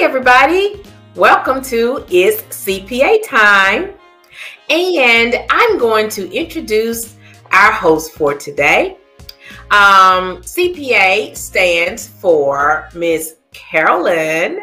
[0.00, 0.82] Hi, everybody.
[1.14, 3.92] Welcome to It's CPA Time.
[4.70, 7.16] And I'm going to introduce
[7.52, 8.96] our host for today.
[9.70, 14.60] Um, CPA stands for Miss Carolyn.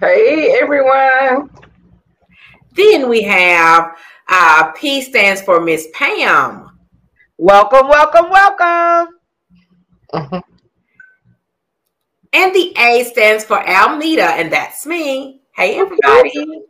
[0.00, 1.50] Hey, everyone.
[2.72, 3.94] Then we have
[4.30, 6.70] uh, P stands for Miss Pam.
[7.36, 9.18] Welcome, welcome, welcome.
[12.32, 15.40] And the A stands for Almeda, and that's me.
[15.54, 16.62] Hey, everybody.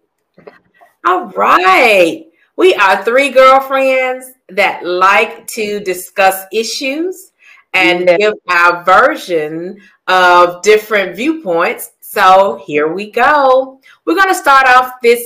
[1.05, 2.27] All right.
[2.57, 7.33] We are three girlfriends that like to discuss issues
[7.75, 11.93] and give our version of different viewpoints.
[12.01, 13.81] So here we go.
[14.05, 15.25] We're going to start off this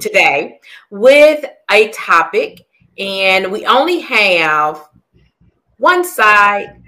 [0.00, 2.66] today with a topic,
[2.98, 4.88] and we only have
[5.76, 6.82] one side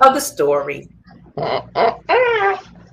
[0.00, 0.88] of the story.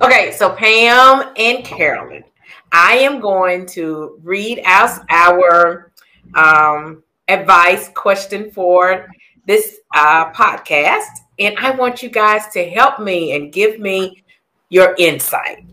[0.01, 2.23] Okay, so Pam and Carolyn,
[2.71, 5.91] I am going to read out our
[6.35, 9.07] um, advice question for
[9.45, 11.09] this uh, podcast,
[11.39, 14.23] and I want you guys to help me and give me
[14.69, 15.65] your insight.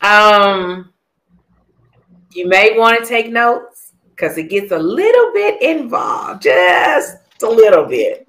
[0.00, 0.90] Um,
[2.32, 7.46] you may want to take notes because it gets a little bit involved, just a
[7.46, 8.26] little bit.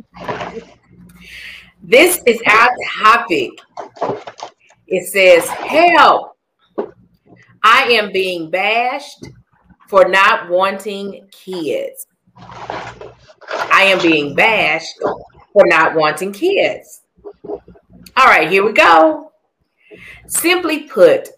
[1.82, 2.70] This is our
[3.02, 3.52] topic.
[4.88, 6.38] It says, Help!
[7.64, 9.28] I am being bashed
[9.88, 12.08] for not wanting kids.
[12.38, 15.00] I am being bashed
[15.54, 17.02] for not wanting kids.
[17.44, 19.32] All right, here we go.
[20.28, 21.30] Simply put,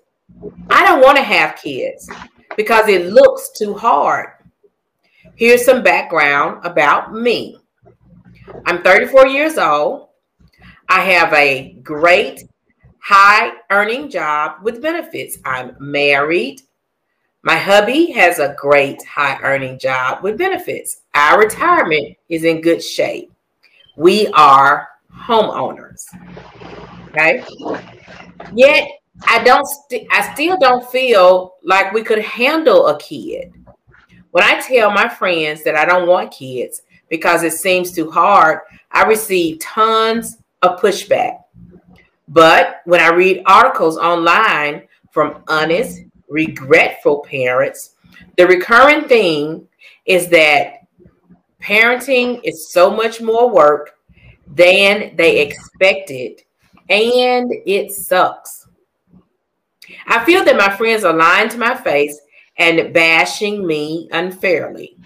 [0.69, 2.09] I don't want to have kids
[2.57, 4.29] because it looks too hard.
[5.35, 7.57] Here's some background about me
[8.65, 10.09] I'm 34 years old.
[10.91, 12.43] I have a great
[12.99, 15.37] high earning job with benefits.
[15.45, 16.63] I'm married.
[17.43, 21.03] My hubby has a great high earning job with benefits.
[21.13, 23.31] Our retirement is in good shape.
[23.95, 26.03] We are homeowners.
[27.07, 27.41] Okay.
[28.53, 28.89] Yet
[29.25, 33.53] I don't st- I still don't feel like we could handle a kid.
[34.31, 38.59] When I tell my friends that I don't want kids because it seems too hard,
[38.91, 41.39] I receive tons of pushback.
[42.27, 47.95] But when I read articles online from honest, regretful parents,
[48.37, 49.67] the recurring theme
[50.05, 50.85] is that
[51.61, 53.91] parenting is so much more work
[54.47, 56.41] than they expected,
[56.89, 58.67] and it sucks.
[60.07, 62.19] I feel that my friends are lying to my face
[62.57, 64.97] and bashing me unfairly.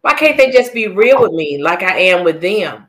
[0.00, 2.86] Why can't they just be real with me like I am with them?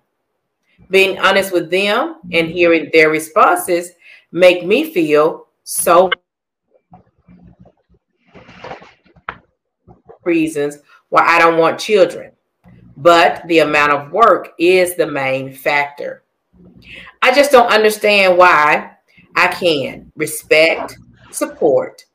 [0.90, 3.92] Being honest with them and hearing their responses
[4.32, 6.10] make me feel so
[10.24, 10.80] reasons
[11.10, 12.32] why I don't want children.
[12.98, 16.24] But the amount of work is the main factor.
[17.22, 18.92] I just don't understand why
[19.36, 20.98] I can respect,
[21.32, 22.06] support,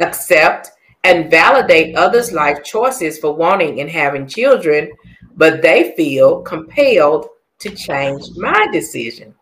[0.00, 0.70] accept,
[1.04, 4.90] and validate others' life choices for wanting and having children,
[5.36, 7.28] but they feel compelled
[7.64, 9.34] to change my decision.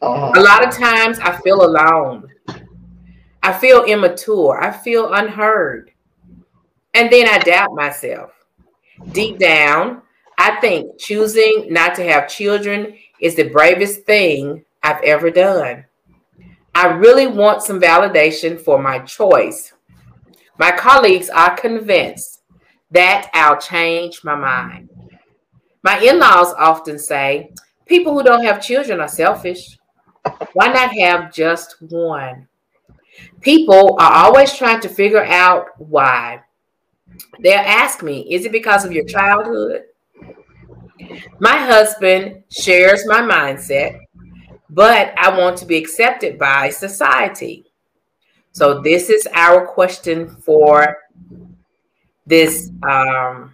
[0.00, 0.32] Uh-huh.
[0.36, 2.28] A lot of times I feel alone.
[3.42, 4.62] I feel immature.
[4.62, 5.90] I feel unheard.
[6.94, 8.30] And then I doubt myself.
[9.12, 10.02] Deep down,
[10.38, 15.86] I think choosing not to have children is the bravest thing I've ever done.
[16.74, 19.72] I really want some validation for my choice.
[20.58, 22.42] My colleagues are convinced
[22.90, 24.90] that I'll change my mind.
[25.82, 27.52] My in laws often say
[27.86, 29.78] people who don't have children are selfish.
[30.52, 32.48] Why not have just one?
[33.40, 36.42] People are always trying to figure out why.
[37.40, 39.82] They'll ask me, is it because of your childhood?
[41.40, 43.98] My husband shares my mindset,
[44.70, 47.66] but I want to be accepted by society.
[48.52, 50.98] So, this is our question for
[52.26, 53.52] this um,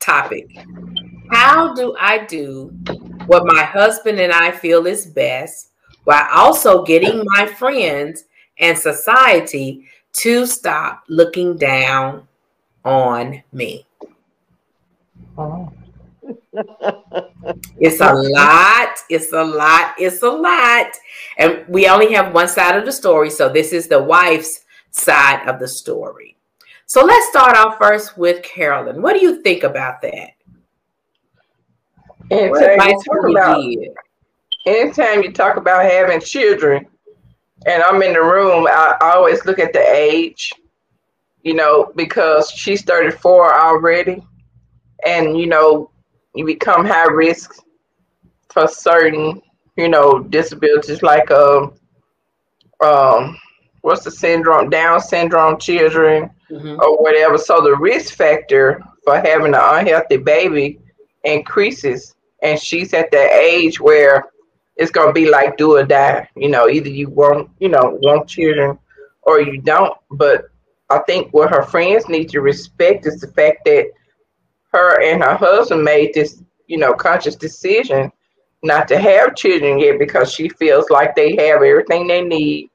[0.00, 0.48] topic.
[1.30, 2.72] How do I do
[3.26, 5.70] what my husband and I feel is best
[6.04, 8.24] while also getting my friends
[8.58, 12.26] and society to stop looking down
[12.84, 13.86] on me?
[15.38, 15.66] Uh-huh.
[17.78, 18.96] It's a lot.
[19.08, 19.94] It's a lot.
[19.98, 20.88] It's a lot.
[21.38, 23.30] And we only have one side of the story.
[23.30, 26.36] So this is the wife's side of the story.
[26.90, 29.00] So let's start off first with Carolyn.
[29.00, 30.30] What do you think about that?
[32.32, 33.92] Anytime you advice talk you about give?
[34.66, 36.84] anytime you talk about having children,
[37.64, 40.52] and I'm in the room, I, I always look at the age,
[41.44, 44.26] you know, because she's 34 already.
[45.06, 45.92] And, you know,
[46.34, 47.54] you become high risk
[48.48, 49.40] for certain,
[49.76, 51.72] you know, disabilities like um
[52.84, 53.38] um
[53.82, 56.80] what's the syndrome, Down syndrome children mm-hmm.
[56.80, 57.38] or whatever.
[57.38, 60.78] So the risk factor for having an unhealthy baby
[61.24, 64.26] increases and she's at that age where
[64.76, 66.28] it's gonna be like do or die.
[66.36, 68.78] You know, either you want, you know, want children
[69.22, 69.96] or you don't.
[70.10, 70.44] But
[70.88, 73.90] I think what her friends need to respect is the fact that
[74.72, 78.10] her and her husband made this, you know, conscious decision
[78.62, 82.69] not to have children yet because she feels like they have everything they need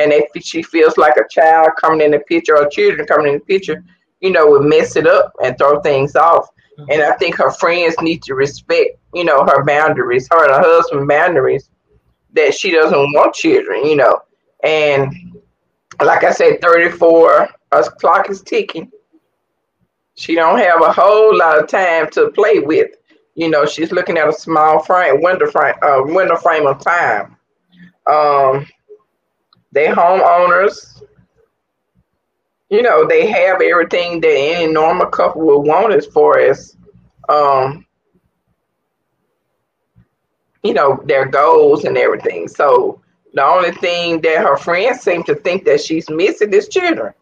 [0.00, 3.34] and if she feels like a child coming in the picture or children coming in
[3.34, 3.84] the picture,
[4.20, 6.48] you know, would mess it up and throw things off.
[6.78, 6.90] Mm-hmm.
[6.90, 10.62] And I think her friends need to respect, you know, her boundaries, her and her
[10.62, 11.68] husband boundaries,
[12.32, 14.22] that she doesn't want children, you know.
[14.64, 15.12] And
[16.02, 18.90] like I said, 34, her clock is ticking.
[20.14, 22.90] She don't have a whole lot of time to play with.
[23.34, 27.36] You know, she's looking at a small frame, window frame, uh, window frame of time.
[28.06, 28.66] Um,
[29.72, 31.02] they homeowners.
[32.68, 36.76] You know, they have everything that any normal couple would want as far as
[37.28, 37.84] um
[40.62, 42.48] you know, their goals and everything.
[42.48, 43.00] So
[43.34, 47.14] the only thing that her friends seem to think that she's missing is children.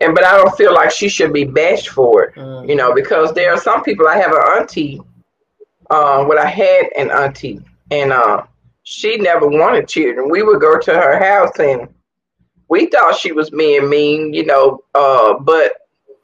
[0.00, 2.68] And but I don't feel like she should be bashed for it, mm.
[2.68, 4.08] you know, because there are some people.
[4.08, 5.00] I have an auntie.
[5.88, 7.60] Uh, well, I had an auntie,
[7.90, 8.42] and uh,
[8.84, 10.30] she never wanted children.
[10.30, 11.88] We would go to her house and
[12.68, 14.80] we thought she was being mean, you know.
[14.94, 15.72] Uh, but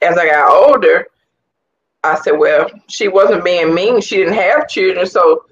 [0.01, 1.07] as I got older,
[2.03, 4.01] I said, well, she wasn't being mean.
[4.01, 5.45] She didn't have children, so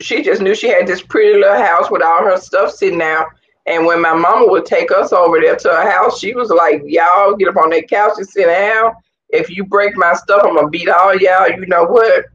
[0.00, 3.26] she just knew she had this pretty little house with all her stuff sitting out.
[3.66, 6.82] And when my mama would take us over there to her house, she was like,
[6.84, 8.94] "Y'all get up on that couch and sit down.
[9.30, 11.50] If you break my stuff, I'm gonna beat all y'all.
[11.50, 12.26] You know what?"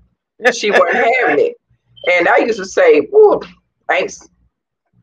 [0.53, 1.55] She wasn't having it.
[2.11, 3.41] And I used to say, "Whoa,
[3.93, 4.27] thanks.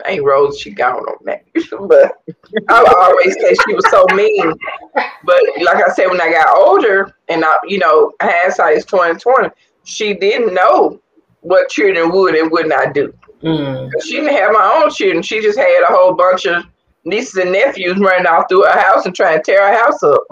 [0.06, 1.44] Ain't Rose, she gone on that.
[1.88, 2.22] but
[2.68, 4.52] I always say she was so mean.
[4.94, 9.50] But like I said, when I got older and I, you know, hindsight is 2020,
[9.84, 11.00] she didn't know
[11.42, 13.12] what children would and would not do.
[13.42, 13.90] Mm.
[14.02, 15.22] She didn't have my own children.
[15.22, 16.64] She just had a whole bunch of
[17.04, 20.22] nieces and nephews running off through her house and trying to tear her house up.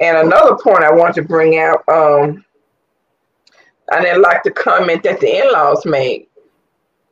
[0.00, 2.44] And another point I want to bring out, um,
[3.90, 6.27] I didn't like the comment that the in-laws made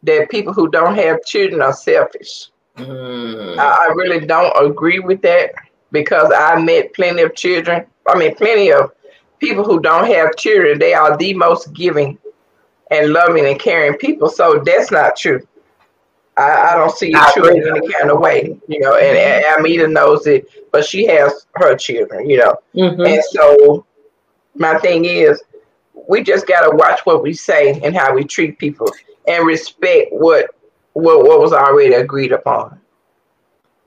[0.02, 2.48] that people who don't have children are selfish.
[2.76, 3.58] Mm.
[3.58, 5.52] I, I really don't agree with that
[5.93, 7.87] because I met plenty of children.
[8.08, 8.93] I mean, plenty of
[9.38, 10.78] people who don't have children.
[10.78, 12.19] They are the most giving
[12.90, 14.28] and loving and caring people.
[14.28, 15.46] So that's not true.
[16.37, 18.94] I, I don't see it true in any kind of way, you know.
[18.96, 22.56] And, and Almeda knows it, but she has her children, you know.
[22.75, 23.00] Mm-hmm.
[23.00, 23.87] And so
[24.54, 25.43] my thing is,
[26.08, 28.88] we just gotta watch what we say and how we treat people
[29.26, 30.46] and respect what
[30.93, 32.81] what what was already agreed upon.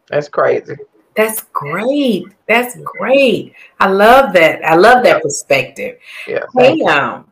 [0.09, 0.75] That's crazy.
[1.15, 2.25] That's great.
[2.47, 3.53] That's great.
[3.79, 4.63] I love that.
[4.63, 5.97] I love that perspective.
[6.27, 6.45] Yeah.
[6.57, 7.25] Hey, um,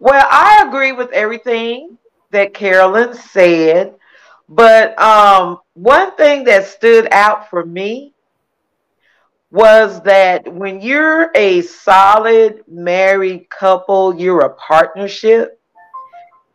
[0.00, 1.98] well, I agree with everything
[2.30, 3.94] that Carolyn said,
[4.48, 8.12] but um, one thing that stood out for me
[9.52, 15.60] was that when you're a solid married couple, you're a partnership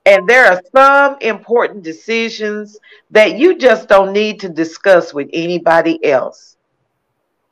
[0.08, 2.80] and there are some important decisions
[3.12, 6.56] that you just don't need to discuss with anybody else.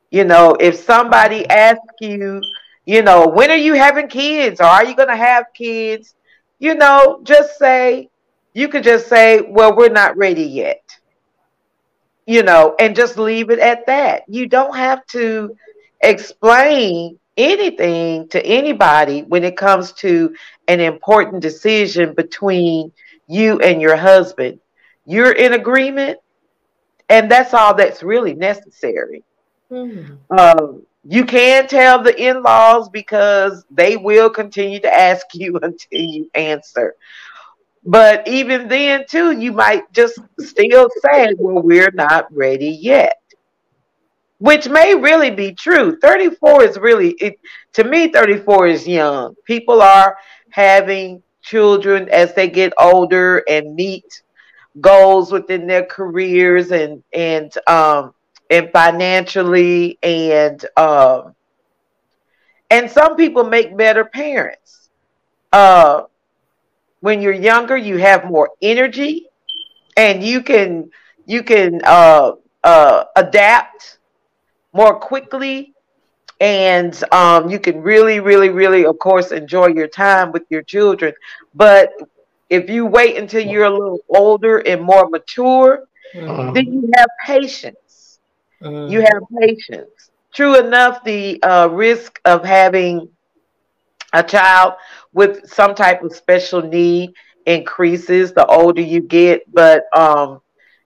[0.10, 2.42] You know, if somebody asks you,
[2.86, 6.16] you know, when are you having kids or are you going to have kids?
[6.60, 8.10] You know, just say,
[8.54, 10.98] you could just say, well, we're not ready yet.
[12.26, 14.24] You know, and just leave it at that.
[14.30, 15.58] You don't have to
[16.02, 20.34] explain anything to anybody when it comes to
[20.68, 22.92] an important decision between
[23.28, 24.60] you and your husband.
[25.06, 26.20] You're in agreement,
[27.10, 29.24] and that's all that's really necessary.
[29.72, 30.38] Mm-hmm.
[30.38, 36.00] Um, you can tell the in laws because they will continue to ask you until
[36.00, 36.96] you answer.
[37.88, 43.18] But even then, too, you might just still say, Well, we're not ready yet
[44.40, 45.98] which may really be true.
[46.00, 47.40] 34 is really, it,
[47.74, 49.36] to me, 34 is young.
[49.46, 50.18] People are
[50.56, 54.24] having children as they get older and meet
[54.82, 58.14] goals within their careers and and um
[58.50, 61.36] and financially and um
[62.70, 64.90] and some people make better parents.
[65.52, 66.04] Uh
[67.02, 69.28] when you're younger you have more energy
[69.98, 70.90] and you can
[71.26, 72.34] you can uh,
[72.64, 74.00] uh, adapt
[74.74, 75.75] more quickly
[76.40, 81.14] and um, you can really really really of course enjoy your time with your children
[81.54, 81.94] but
[82.50, 86.54] if you wait until you're a little older and more mature mm-hmm.
[86.54, 88.20] then you have patience
[88.62, 88.92] mm-hmm.
[88.92, 93.08] you have patience true enough the uh, risk of having
[94.14, 94.74] a child
[95.14, 97.14] with some type of special need
[97.46, 100.42] increases the older you get but um,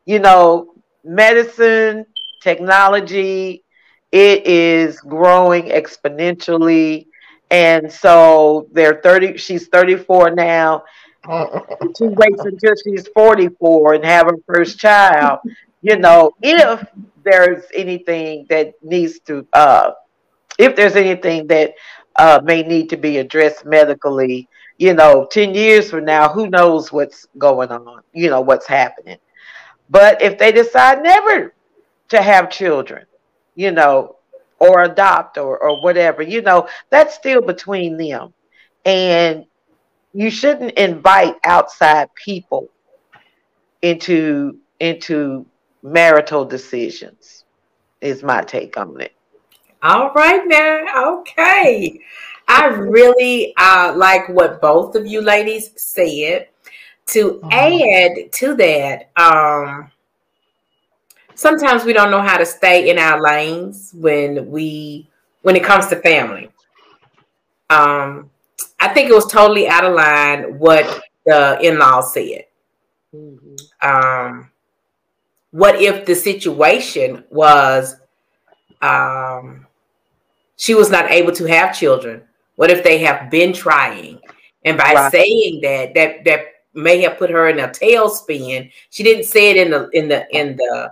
[0.05, 2.05] you know medicine
[2.41, 3.63] technology
[4.11, 7.07] it is growing exponentially.
[7.51, 10.83] And so they're 30 she's 34 now.
[11.97, 15.39] She waits until she's 44 and have her first child.
[15.81, 16.85] You know if
[17.23, 19.91] there's anything that needs to uh
[20.57, 21.73] if there's anything that
[22.15, 24.47] uh may need to be addressed medically
[24.77, 29.17] you know 10 years from now who knows what's going on you know what's happening.
[29.89, 31.53] But if they decide never
[32.09, 33.05] to have children
[33.59, 34.15] you know,
[34.59, 38.33] or adopt or, or whatever, you know, that's still between them.
[38.85, 39.45] And
[40.13, 42.69] you shouldn't invite outside people
[43.81, 45.45] into into
[45.83, 47.43] marital decisions
[47.99, 49.11] is my take on it.
[49.83, 51.19] All right now.
[51.19, 51.99] Okay.
[52.47, 56.47] I really uh, like what both of you ladies said.
[57.07, 57.49] To mm-hmm.
[57.51, 59.91] add to that, um,
[61.39, 65.07] sometimes we don't know how to stay in our lanes when we
[65.41, 66.49] when it comes to family.
[67.69, 68.29] Um,
[68.79, 72.45] I think it was totally out of line what the in-laws said.
[73.15, 73.55] Mm-hmm.
[73.81, 74.51] Um,
[75.51, 77.95] what if the situation was
[78.81, 79.65] um,
[80.57, 82.21] she was not able to have children?
[82.57, 84.19] What if they have been trying?
[84.65, 85.11] And by right.
[85.11, 86.41] saying that, that that
[86.73, 88.69] may have put her in a tailspin.
[88.89, 90.91] She didn't say it in the in the in the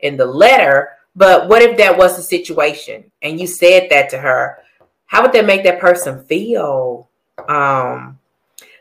[0.00, 4.18] in the letter, but what if that was the situation and you said that to
[4.18, 4.58] her?
[5.06, 7.08] How would that make that person feel?
[7.48, 8.18] Um,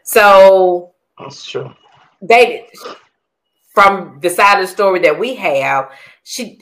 [0.03, 1.74] so that's true.
[2.21, 2.67] They
[3.74, 5.91] from the side of the story that we have,
[6.24, 6.59] she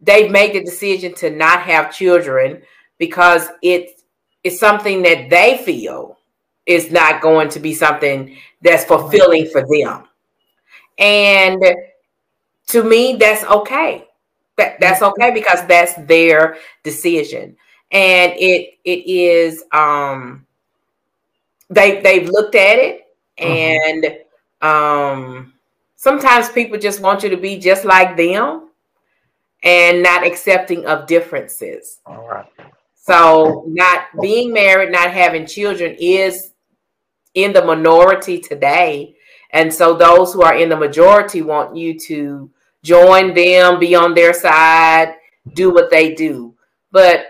[0.00, 2.62] they've made the decision to not have children
[2.98, 4.04] because it's
[4.44, 6.18] it's something that they feel
[6.66, 10.04] is not going to be something that's fulfilling for them.
[10.98, 11.62] And
[12.68, 14.06] to me, that's okay.
[14.56, 15.22] That that's mm-hmm.
[15.22, 17.56] okay because that's their decision.
[17.90, 20.46] And it it is um
[21.70, 23.06] they they've looked at it
[23.38, 24.02] mm-hmm.
[24.02, 24.18] and
[24.60, 25.54] um
[25.96, 28.68] sometimes people just want you to be just like them
[29.62, 31.98] and not accepting of differences.
[32.06, 32.46] All right.
[32.94, 36.52] So not being married, not having children is
[37.34, 39.14] in the minority today.
[39.50, 42.50] And so those who are in the majority want you to
[42.82, 45.14] join them, be on their side,
[45.54, 46.54] do what they do.
[46.90, 47.26] But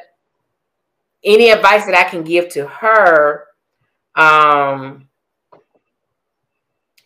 [1.24, 3.46] any advice that I can give to her
[4.14, 5.08] um,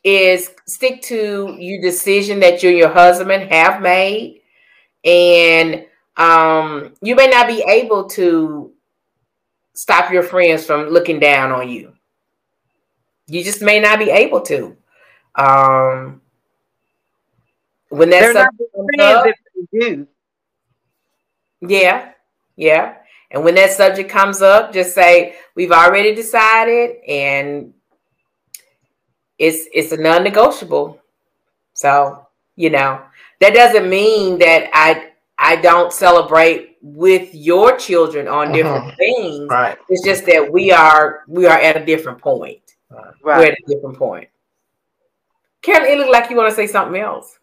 [0.04, 4.40] is stick to your decision that you and your husband have made.
[5.04, 8.72] And um, you may not be able to
[9.74, 11.92] stop your friends from looking down on you.
[13.26, 14.76] You just may not be able to.
[15.34, 16.21] Um,
[17.92, 20.06] when that They're subject comes up.
[21.60, 22.12] Yeah,
[22.56, 22.96] yeah.
[23.30, 27.74] And when that subject comes up, just say we've already decided, and
[29.38, 31.00] it's it's a non-negotiable.
[31.74, 33.02] So you know
[33.40, 38.54] that doesn't mean that I I don't celebrate with your children on mm-hmm.
[38.54, 39.48] different things.
[39.50, 39.76] Right.
[39.90, 42.60] It's just that we are we are at a different point.
[42.90, 43.14] Right.
[43.22, 44.28] We're at a different point.
[45.60, 47.38] Karen, it looked like you want to say something else.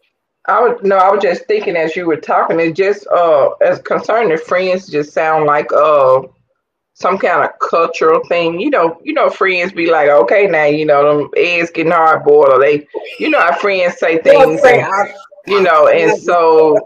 [0.50, 3.80] I would no, I was just thinking as you were talking, it just uh as
[3.82, 6.22] concerning friends just sound like uh
[6.94, 8.60] some kind of cultural thing.
[8.60, 12.24] You know, you know, friends be like, okay, now you know them eggs getting hard
[12.24, 12.86] boiled, or they,
[13.20, 15.12] you know, our friends say things, and,
[15.46, 16.76] you know, and so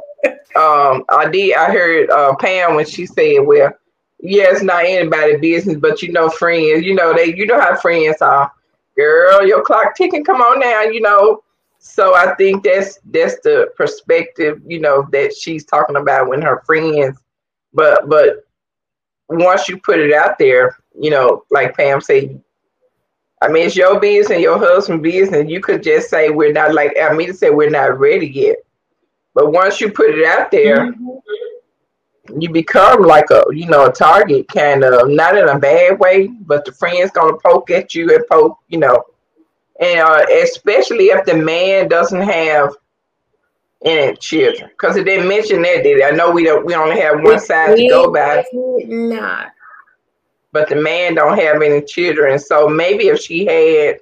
[0.56, 3.72] um I did I heard uh Pam when she said, well,
[4.20, 7.76] yeah, it's not anybody business, but you know, friends, you know, they, you know how
[7.76, 8.52] friends are.
[8.94, 10.22] Girl, your clock ticking.
[10.22, 11.42] Come on now, you know
[11.86, 16.62] so I think that's that's the perspective, you know, that she's talking about when her
[16.64, 17.20] friends.
[17.74, 18.46] But but
[19.28, 22.42] once you put it out there, you know, like Pam said,
[23.42, 25.48] I mean it's your business your husband's business.
[25.48, 28.56] You could just say we're not like I mean to say we're not ready yet.
[29.34, 32.40] But once you put it out there, mm-hmm.
[32.40, 36.28] you become like a you know a target kind of not in a bad way,
[36.28, 39.04] but the friends gonna poke at you and poke, you know,
[39.80, 42.74] and uh, especially if the man doesn't have
[43.84, 46.04] any children, because it didn't mention that, did it?
[46.04, 46.64] I know we don't.
[46.64, 48.44] We only have one side to go by.
[48.52, 49.52] Not.
[50.52, 53.98] But the man don't have any children, so maybe if she had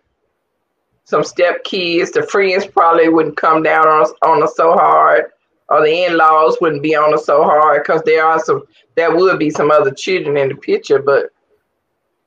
[1.04, 5.32] some step kids, the friends probably wouldn't come down on us, on us so hard,
[5.68, 8.62] or the in laws wouldn't be on us so hard, because there are some.
[8.94, 11.30] There would be some other children in the picture, but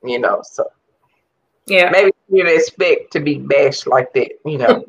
[0.04, 0.66] you know, so
[1.68, 1.92] Yeah.
[1.92, 4.84] maybe you'd expect to be bashed like that, you know,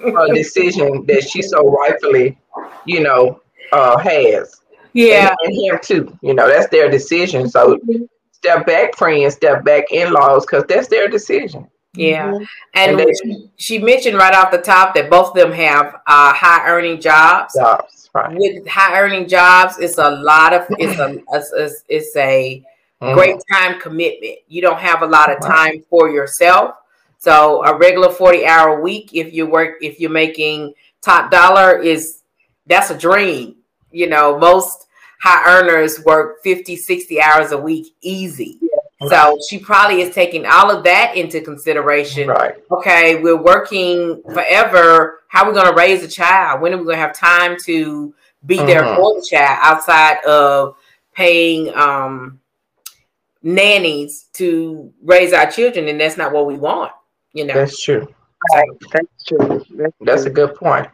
[0.00, 2.38] for a decision that she so rightfully,
[2.86, 3.40] you know,
[3.72, 4.60] uh, has.
[4.92, 5.34] yeah.
[5.44, 7.48] And, and him too, you know, that's their decision.
[7.48, 7.78] So
[8.32, 11.68] step back, friends, step back, in laws, because that's their decision.
[11.96, 12.32] Yeah.
[12.32, 12.46] Mhm.
[12.74, 15.94] And, And they- she, she mentioned right off the top that both of them have
[16.06, 17.54] uh, high earning jobs.
[17.54, 18.34] Jobs, right?
[18.36, 22.64] With high earning jobs, it's a lot of it's a it's, it's, it's a
[23.04, 23.14] Mhm.
[23.14, 24.38] great time commitment.
[24.48, 26.74] You don't have a lot of time for yourself.
[27.18, 32.22] So a regular 40 hour week if you work if you're making top dollar is
[32.66, 33.56] that's a dream.
[33.90, 34.86] You know, most
[35.20, 38.58] high earners work 50, 60 hours a week easy.
[39.08, 42.28] So she probably is taking all of that into consideration.
[42.28, 42.54] Right.
[42.70, 45.20] Okay, we're working forever.
[45.28, 46.60] How are we going to raise a child?
[46.62, 48.14] When are we going to have time to
[48.46, 48.96] be there Mhm.
[48.96, 50.76] for the child outside of
[51.14, 52.40] paying um,
[53.44, 55.86] nannies to raise our children?
[55.88, 56.90] And that's not what we want,
[57.32, 57.54] you know?
[57.54, 58.08] That's true.
[58.54, 58.68] Right.
[58.92, 59.64] That's true.
[59.76, 60.88] That's, That's a good point.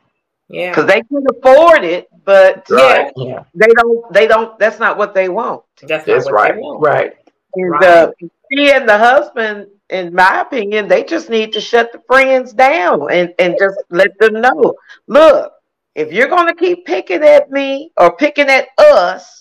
[0.49, 0.71] Yeah.
[0.71, 3.13] because they can afford it, but Right.
[3.17, 3.45] Yeah.
[3.55, 4.13] they don't.
[4.13, 4.59] They don't.
[4.59, 5.63] That's not what they want.
[5.81, 6.55] That's, not That's what right.
[6.55, 6.81] they want.
[6.83, 7.13] Right.
[7.55, 7.85] And Right.
[7.85, 8.13] uh,
[8.53, 13.11] she and the husband, in my opinion, they just need to shut the friends down
[13.13, 14.75] and, and just let them know.
[15.07, 15.53] Look,
[15.95, 19.40] if you're going to keep picking at me or picking at us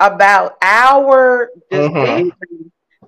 [0.00, 2.32] about our Mhm.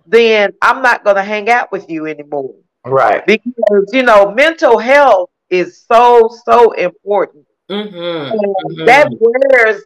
[0.06, 2.54] then I'm not going to hang out with you anymore.
[2.84, 3.24] Right.
[3.26, 7.44] Because, you know, mental health is so, so important.
[7.70, 8.32] Mm-hmm.
[8.32, 9.82] And That wears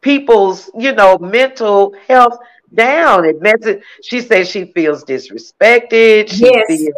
[0.00, 2.38] people's, you know, mental health
[2.74, 3.24] down.
[3.24, 3.82] It messes.
[4.02, 6.28] She says she feels disrespected.
[6.28, 6.66] She Yes.
[6.66, 6.94] feels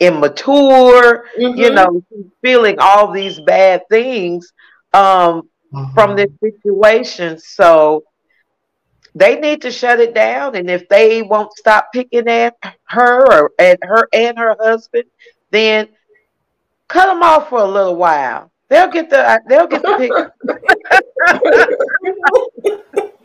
[0.00, 1.24] immature.
[1.54, 1.74] You Mhm.
[1.74, 2.02] know,
[2.42, 4.52] feeling all these bad things
[4.92, 5.48] um,
[5.94, 6.16] from mm-hmm.
[6.16, 7.38] this situation.
[7.38, 8.04] So
[9.14, 10.56] they need to shut it down.
[10.56, 15.04] And if they won't stop picking at her or at her and her husband,
[15.50, 15.88] then
[16.88, 18.50] cut them off for a little while.
[18.68, 20.32] They'll get the uh, they'll get the picture.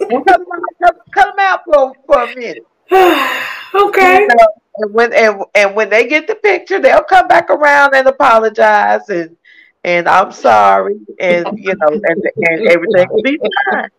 [0.01, 2.65] cut, them out, cut, cut 'em out for, for a minute.
[2.91, 4.27] okay.
[4.27, 4.45] Uh,
[4.77, 9.09] and when and, and when they get the picture, they'll come back around and apologize
[9.09, 9.35] and
[9.83, 13.39] and I'm sorry and you know and, and everything will be
[13.71, 13.89] fine.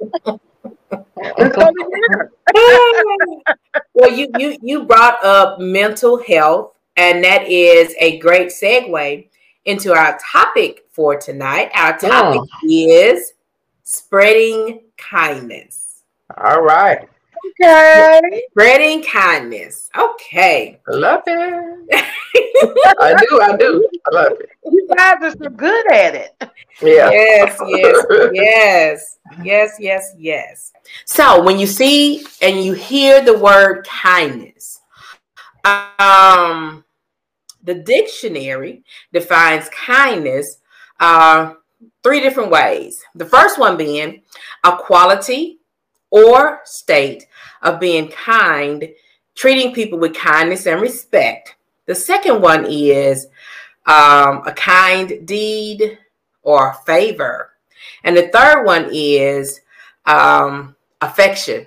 [1.39, 2.33] It's gonna be better.
[3.95, 9.29] well, you you you brought up mental health, and that is a great segue
[9.65, 11.71] into our topic for tonight.
[11.75, 13.33] Our topic is
[13.85, 16.03] spreading kindness.
[16.37, 17.09] All right.
[17.47, 18.43] Okay.
[18.51, 19.91] Spreading kindness.
[19.97, 20.79] Okay.
[20.89, 22.05] I love it.
[23.01, 23.41] I do.
[23.43, 23.89] I do.
[24.07, 24.51] I love it.
[24.65, 26.37] You guys are so good at it.
[26.83, 27.11] Yeah.
[27.11, 30.73] Yes, yes, yes, yes, yes, yes.
[31.05, 34.81] So when you see and you hear the word kindness,
[35.65, 36.85] um,
[37.63, 40.59] the dictionary defines kindness
[41.01, 41.55] uh,
[42.03, 43.03] three different ways.
[43.15, 44.23] The first one being
[44.65, 45.60] a quality
[46.11, 47.27] or state
[47.63, 48.89] of being kind,
[49.35, 51.57] treating people with kindness and respect.
[51.87, 53.27] The second one is
[53.87, 55.99] um, a kind deed
[56.43, 57.51] or favor.
[58.05, 59.61] And the third one is
[60.07, 61.67] um, affection.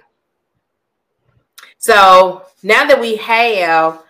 [1.78, 4.04] So now that we have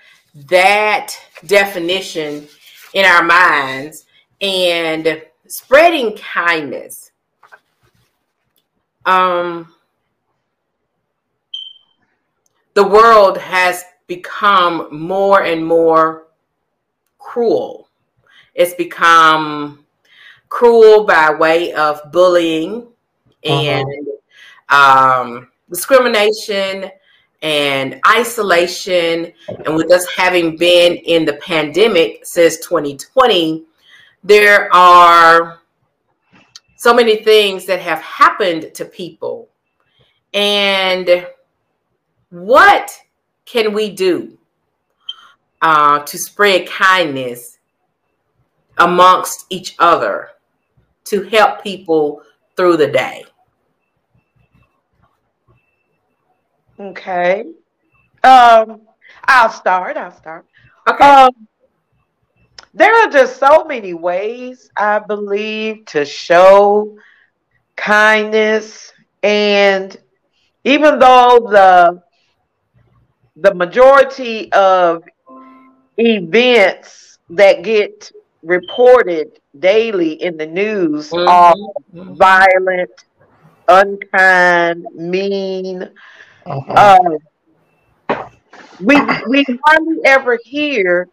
[0.48, 1.16] that
[1.46, 2.48] definition
[2.94, 4.06] in our minds
[4.42, 7.12] and spreading kindness,
[9.06, 9.74] um,
[12.74, 16.28] the world has become more and more
[17.20, 17.90] cruel.
[18.54, 19.86] It's become
[20.50, 22.88] cruel by way of bullying
[23.44, 24.08] and
[24.70, 26.92] um, discrimination
[27.42, 29.34] and isolation.
[29.66, 33.66] And with us having been in the pandemic since 2020,
[34.24, 35.60] there are
[36.78, 39.50] so many things that have happened to people.
[40.34, 41.28] And
[42.34, 42.92] what
[43.46, 44.36] can we do
[45.62, 47.60] uh, to spread kindness
[48.80, 50.30] amongst each other
[51.06, 52.24] to help people
[52.58, 53.24] through the day?
[56.80, 57.46] Okay.
[58.24, 58.82] Um,
[59.26, 59.96] I'll start.
[59.96, 60.48] I'll start.
[60.90, 61.06] Okay.
[61.06, 61.48] Um,
[62.74, 66.98] there are just so many ways, I believe, to show
[67.76, 68.92] kindness.
[69.22, 69.96] And
[70.64, 72.02] even though the
[73.36, 75.04] the majority of
[75.98, 78.12] events that get
[78.44, 81.28] reported daily in the news mm-hmm.
[81.28, 81.56] are
[81.94, 82.14] mm-hmm.
[82.16, 82.92] violent,
[83.68, 85.90] unkind, mean.
[86.46, 87.18] Uh-huh.
[88.10, 88.28] Uh,
[88.82, 91.08] we we hardly ever hear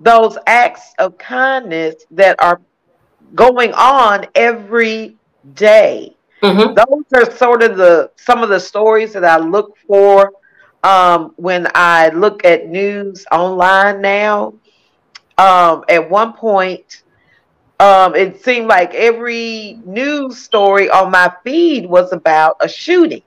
[0.00, 2.60] those acts of kindness that are
[3.34, 5.16] going on every
[5.54, 6.14] day.
[6.42, 6.74] Mm-hmm.
[6.74, 10.32] Those are sort of the some of the stories that I look for
[10.82, 14.54] um, when I look at news online now.
[15.36, 17.04] Um, at one point,
[17.78, 23.22] um, it seemed like every news story on my feed was about a shooting.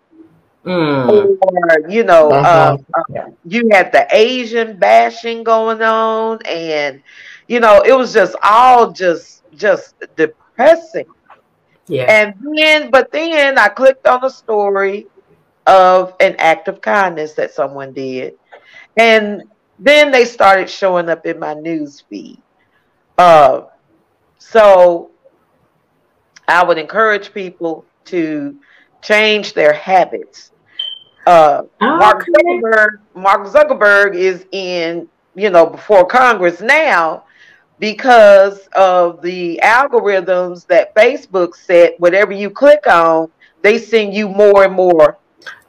[0.66, 1.40] Mm.
[1.42, 2.78] Or, you know, uh-huh.
[2.94, 7.02] uh, uh, you had the Asian bashing going on, and,
[7.48, 11.08] you know, it was just all just, just depressing.
[11.88, 12.04] Yeah.
[12.04, 15.08] And then, but then I clicked on a story
[15.68, 18.36] of an act of kindness that someone did.
[18.98, 19.44] And
[19.80, 22.42] then they started showing up in my news feed.
[23.18, 23.64] Uh,
[24.38, 25.12] so
[26.48, 28.58] I would encourage people to
[29.02, 30.52] change their habits.
[31.26, 37.26] Uh, oh, Mark Zuckerberg, Mark Zuckerberg is in, you know, before Congress now
[37.80, 42.00] because of the algorithms that Facebook set.
[42.00, 45.18] Whatever you click on, they send you more and more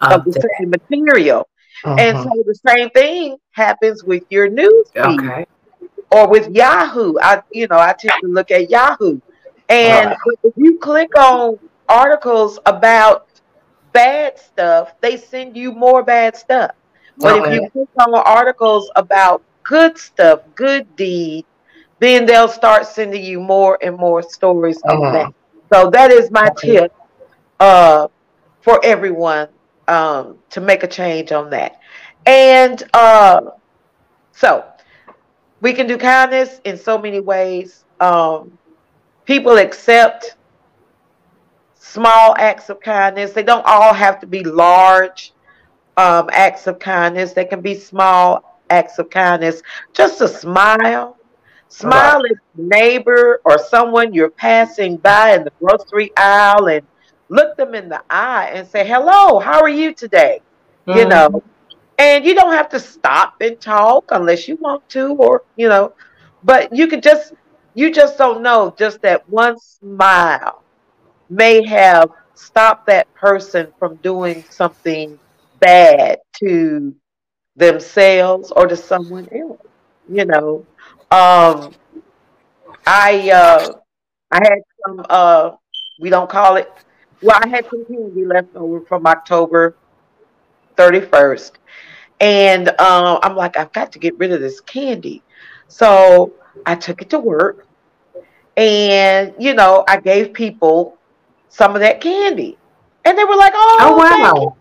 [0.01, 1.49] of the same material.
[1.85, 1.97] Uh-huh.
[1.99, 5.47] And so the same thing happens with your news feed okay.
[6.11, 7.15] or with Yahoo.
[7.21, 9.21] I, you know, I tend to look at Yahoo,
[9.69, 10.19] and right.
[10.45, 11.59] if you click on
[11.89, 13.27] articles about
[13.93, 16.73] bad stuff, they send you more bad stuff.
[17.19, 17.57] But okay.
[17.57, 21.45] if you click on articles about good stuff, good deed,
[21.99, 25.03] then they'll start sending you more and more stories uh-huh.
[25.03, 25.35] of that.
[25.73, 26.73] So that is my okay.
[26.73, 26.95] tip
[27.61, 28.09] uh,
[28.61, 29.49] for everyone
[29.89, 31.81] um, to make a change on that.
[32.27, 33.41] And uh,
[34.33, 34.65] so
[35.61, 37.85] we can do kindness in so many ways.
[38.01, 38.57] Um,
[39.25, 40.37] people accept
[41.75, 43.33] small acts of kindness.
[43.33, 45.33] They don't all have to be large
[45.97, 47.33] um, acts of kindness.
[47.33, 49.63] They can be small acts of kindness.
[49.93, 51.17] Just a smile.
[51.69, 52.33] Smile right.
[52.33, 56.87] at neighbor or someone you're passing by in the grocery aisle and
[57.33, 60.41] look them in the eye and say, hello, how are you today?
[60.87, 60.99] Mm-hmm.
[60.99, 61.43] You know,
[61.99, 65.95] and you don't have to stop and talk unless you want to, or, you know,
[66.45, 67.33] but you can just,
[67.75, 70.63] you just don't know, just that one smile
[71.31, 75.19] may have stopped that person from doing something
[75.59, 76.95] bad to
[77.57, 79.61] themselves or to someone else,
[80.11, 80.67] you know.
[81.11, 81.73] Um,
[82.87, 83.79] I, uh,
[84.31, 85.53] I had some, uh,
[85.99, 86.71] we don't call it
[87.23, 89.77] well, I had some candy left over from October
[90.77, 91.53] 31st.
[92.21, 95.23] And uh, I'm like, I've got to get rid of this candy.
[95.69, 96.33] So
[96.67, 97.67] I took it to work.
[98.57, 100.99] And, you know, I gave people
[101.49, 102.59] some of that candy.
[103.05, 104.57] And they were like, oh, oh wow.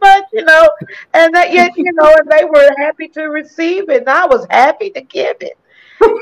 [0.00, 0.68] But you know,
[1.14, 4.46] and that yet, you know, and they were happy to receive it, and I was
[4.50, 5.56] happy to give it.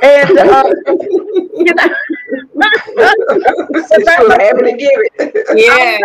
[0.02, 1.88] And uh, you know,
[3.94, 5.12] She's happy to give it.
[5.56, 5.98] Yeah.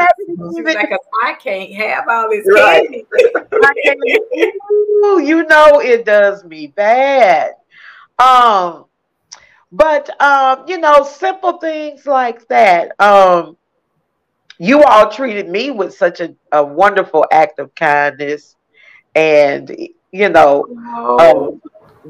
[0.63, 0.91] Like
[1.23, 2.87] I can't have all this right.
[3.83, 4.15] candy.
[5.05, 7.53] Ooh, you know it does me bad.
[8.17, 8.85] Um,
[9.71, 12.91] but um, you know, simple things like that.
[12.99, 13.57] Um,
[14.57, 18.55] you all treated me with such a, a wonderful act of kindness,
[19.15, 19.69] and
[20.11, 21.51] you know, oh.
[21.51, 21.61] um,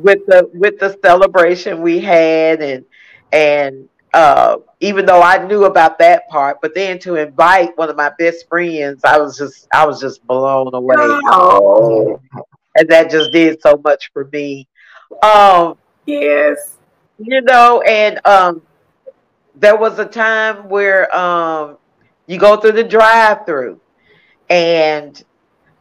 [0.02, 2.86] with the with the celebration we had, and
[3.32, 7.96] and uh, even though I knew about that part, but then to invite one of
[7.96, 10.96] my best friends, I was just I was just blown away.
[10.98, 12.20] Oh.
[12.76, 14.68] And that just did so much for me.
[15.22, 16.78] Um yes.
[17.18, 18.62] You know, and um
[19.56, 21.78] there was a time where um
[22.28, 23.82] you go through the drive through
[24.50, 25.22] and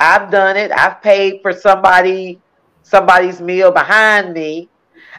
[0.01, 0.73] I've done it.
[0.73, 2.41] I've paid for somebody
[2.89, 4.69] somebody's meal behind me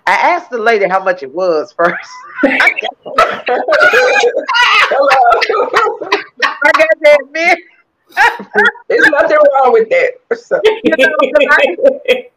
[0.05, 2.09] I asked the lady how much it was first.
[2.43, 2.57] I
[6.73, 7.59] got to admit.
[8.87, 10.13] There's nothing wrong with that.
[10.35, 10.59] So.
[10.83, 11.15] You know,
[11.51, 12.29] I,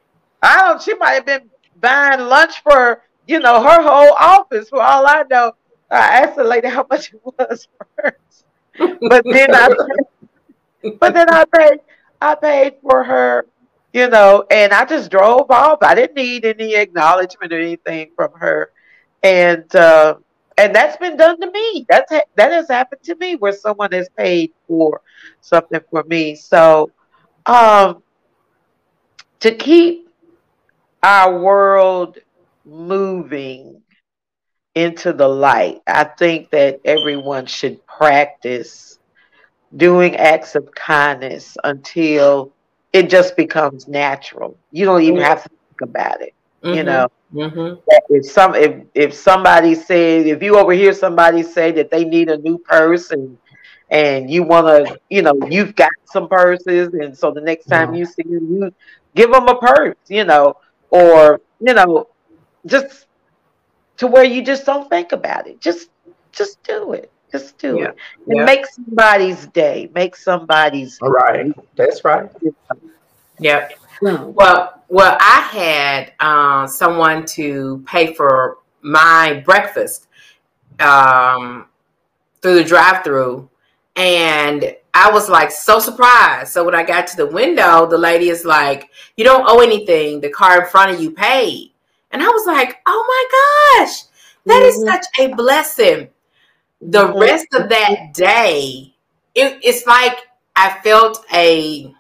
[0.42, 0.82] I don't.
[0.82, 1.48] She might have been
[1.80, 4.68] buying lunch for you know her whole office.
[4.68, 5.52] For all I know,
[5.90, 8.44] I asked the lady how much it was first,
[9.08, 9.68] but then I,
[11.00, 11.80] but then I paid.
[12.20, 13.46] I paid for her
[13.92, 15.78] you know, and I just drove off.
[15.82, 18.70] I didn't need any acknowledgement or anything from her.
[19.22, 20.16] and uh,
[20.58, 21.86] and that's been done to me.
[21.88, 25.00] That's ha- that has happened to me where someone has paid for
[25.40, 26.36] something for me.
[26.36, 26.92] So,
[27.46, 28.02] um,
[29.40, 30.08] to keep
[31.02, 32.18] our world
[32.64, 33.82] moving
[34.74, 38.98] into the light, I think that everyone should practice
[39.76, 42.52] doing acts of kindness until
[42.92, 44.56] it just becomes natural.
[44.70, 46.34] You don't even have to think about it.
[46.62, 46.76] Mm-hmm.
[46.76, 47.80] You know, mm-hmm.
[48.10, 52.38] if some if if somebody says if you overhear somebody say that they need a
[52.38, 53.36] new purse and
[53.92, 57.88] and you want to, you know, you've got some purses, and so the next time
[57.88, 57.96] mm-hmm.
[57.96, 58.74] you see them, you
[59.14, 60.56] give them a purse, you know,
[60.88, 62.08] or you know,
[62.64, 63.06] just
[63.98, 65.60] to where you just don't think about it.
[65.60, 65.90] Just
[66.32, 67.11] just do it.
[67.32, 67.88] Just do yeah.
[67.88, 67.96] it.
[68.28, 68.44] And yeah.
[68.44, 69.90] make somebody's day.
[69.94, 71.52] Make somebody's All right.
[71.76, 72.30] That's right.
[73.38, 73.68] Yeah.
[74.00, 74.32] Hmm.
[74.32, 80.08] Well, well, I had uh, someone to pay for my breakfast
[80.80, 81.66] um,
[82.42, 83.48] through the drive-through,
[83.96, 86.52] and I was like so surprised.
[86.52, 90.20] So when I got to the window, the lady is like, "You don't owe anything.
[90.20, 91.72] The car in front of you paid."
[92.10, 94.02] And I was like, "Oh my gosh,
[94.44, 94.64] that mm-hmm.
[94.66, 96.08] is such a blessing."
[96.82, 97.18] The mm-hmm.
[97.18, 98.94] rest of that day,
[99.34, 100.18] it, it's like
[100.56, 101.94] I felt a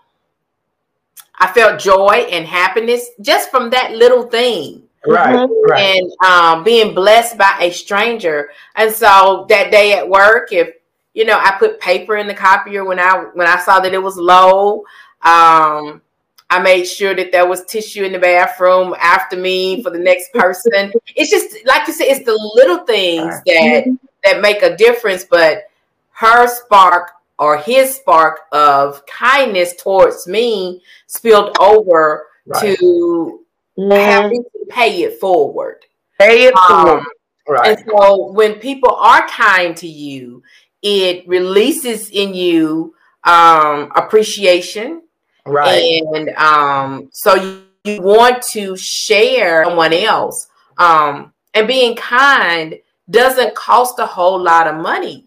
[1.38, 4.82] I felt joy and happiness just from that little thing.
[5.06, 5.70] Right, mm-hmm.
[5.70, 5.96] right.
[5.96, 8.50] And um, being blessed by a stranger.
[8.76, 10.68] And so that day at work, if
[11.14, 14.02] you know, I put paper in the copier when I when I saw that it
[14.02, 14.84] was low.
[15.22, 16.00] Um,
[16.48, 20.32] I made sure that there was tissue in the bathroom after me for the next
[20.34, 20.92] person.
[21.16, 25.24] it's just like you said, it's the little things that that make a difference.
[25.24, 25.64] But
[26.12, 32.76] her spark or his spark of kindness towards me spilled over right.
[32.78, 33.40] to
[33.78, 33.92] mm-hmm.
[33.92, 35.84] having to pay it forward.
[36.18, 37.04] Pay it um, forward.
[37.48, 37.78] Right.
[37.78, 40.42] And so when people are kind to you,
[40.82, 45.02] it releases in you um, appreciation.
[45.44, 46.02] Right.
[46.14, 50.48] And um, so you, you, want to share someone else.
[50.78, 52.78] Um, and being kind
[53.12, 55.26] doesn't cost a whole lot of money.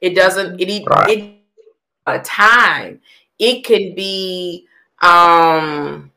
[0.00, 1.10] It doesn't, it, right.
[1.10, 1.36] it
[2.06, 3.00] of time.
[3.38, 4.66] It can be
[5.02, 6.10] um,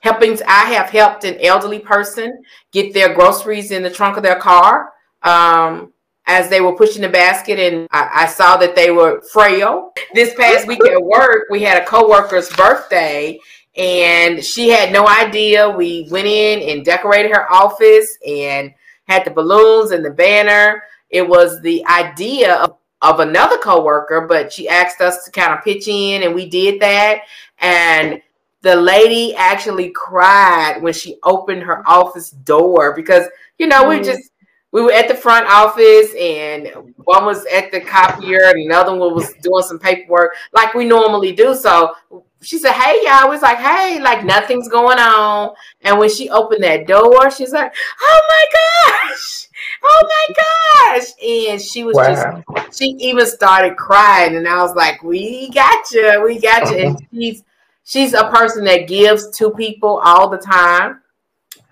[0.00, 0.38] helping.
[0.46, 4.92] I have helped an elderly person get their groceries in the trunk of their car
[5.22, 5.92] um,
[6.26, 9.92] as they were pushing the basket, and I, I, saw that they were frail.
[10.14, 13.38] This past week at work, we had a coworker's birthday,
[13.76, 15.68] and she had no idea.
[15.68, 18.72] We went in and decorated her office and
[19.10, 20.84] had the balloons and the banner.
[21.10, 25.64] It was the idea of of another coworker, but she asked us to kind of
[25.64, 27.22] pitch in, and we did that.
[27.58, 28.20] And
[28.60, 33.24] the lady actually cried when she opened her office door because
[33.58, 34.00] you know mm-hmm.
[34.00, 34.30] we just
[34.72, 39.14] we were at the front office and one was at the copier and another one
[39.14, 41.54] was doing some paperwork like we normally do.
[41.54, 41.94] So
[42.42, 45.50] she said, Hey y'all, was like, Hey, like nothing's going on.
[45.82, 49.40] And when she opened that door, she's like, Oh my gosh
[49.82, 51.08] oh my gosh.
[51.22, 52.42] And she was wow.
[52.56, 54.36] just, she even started crying.
[54.36, 56.22] And I was like, we got you.
[56.24, 56.78] We got you.
[56.78, 57.44] And she's,
[57.84, 61.00] she's a person that gives to people all the time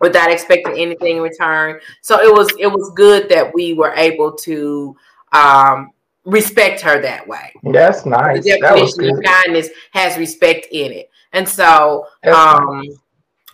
[0.01, 1.81] without expecting anything in return.
[2.03, 4.97] So it was, it was good that we were able to,
[5.33, 5.91] um,
[6.29, 7.53] respect her that way.
[7.63, 8.45] That's nice.
[8.45, 11.11] The definition of kindness has respect in it.
[11.33, 12.97] And so um, nice.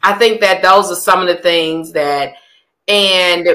[0.02, 2.34] I think that those are some of the things that
[2.86, 3.48] and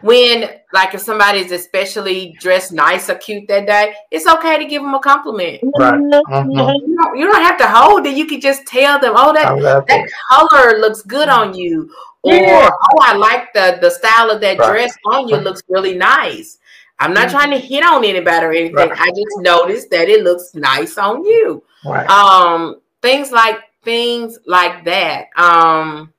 [0.00, 4.82] when like if somebody's especially dressed nice or cute that day, it's okay to give
[4.82, 5.60] them a compliment.
[5.78, 5.94] Right.
[5.94, 6.50] Mm-hmm.
[6.50, 8.16] You, don't, you, don't, have to hold it.
[8.16, 11.90] You can just tell them, "Oh, that that color looks good on you,"
[12.22, 12.68] or yeah.
[12.70, 14.70] "Oh, I like the the style of that right.
[14.70, 15.36] dress on you.
[15.36, 16.58] Looks really nice."
[16.98, 17.36] I'm not mm-hmm.
[17.36, 18.74] trying to hit on anybody or anything.
[18.74, 18.98] Right.
[18.98, 21.62] I just noticed that it looks nice on you.
[21.84, 22.08] Right.
[22.08, 25.26] Um, things like things like that.
[25.36, 26.12] Um,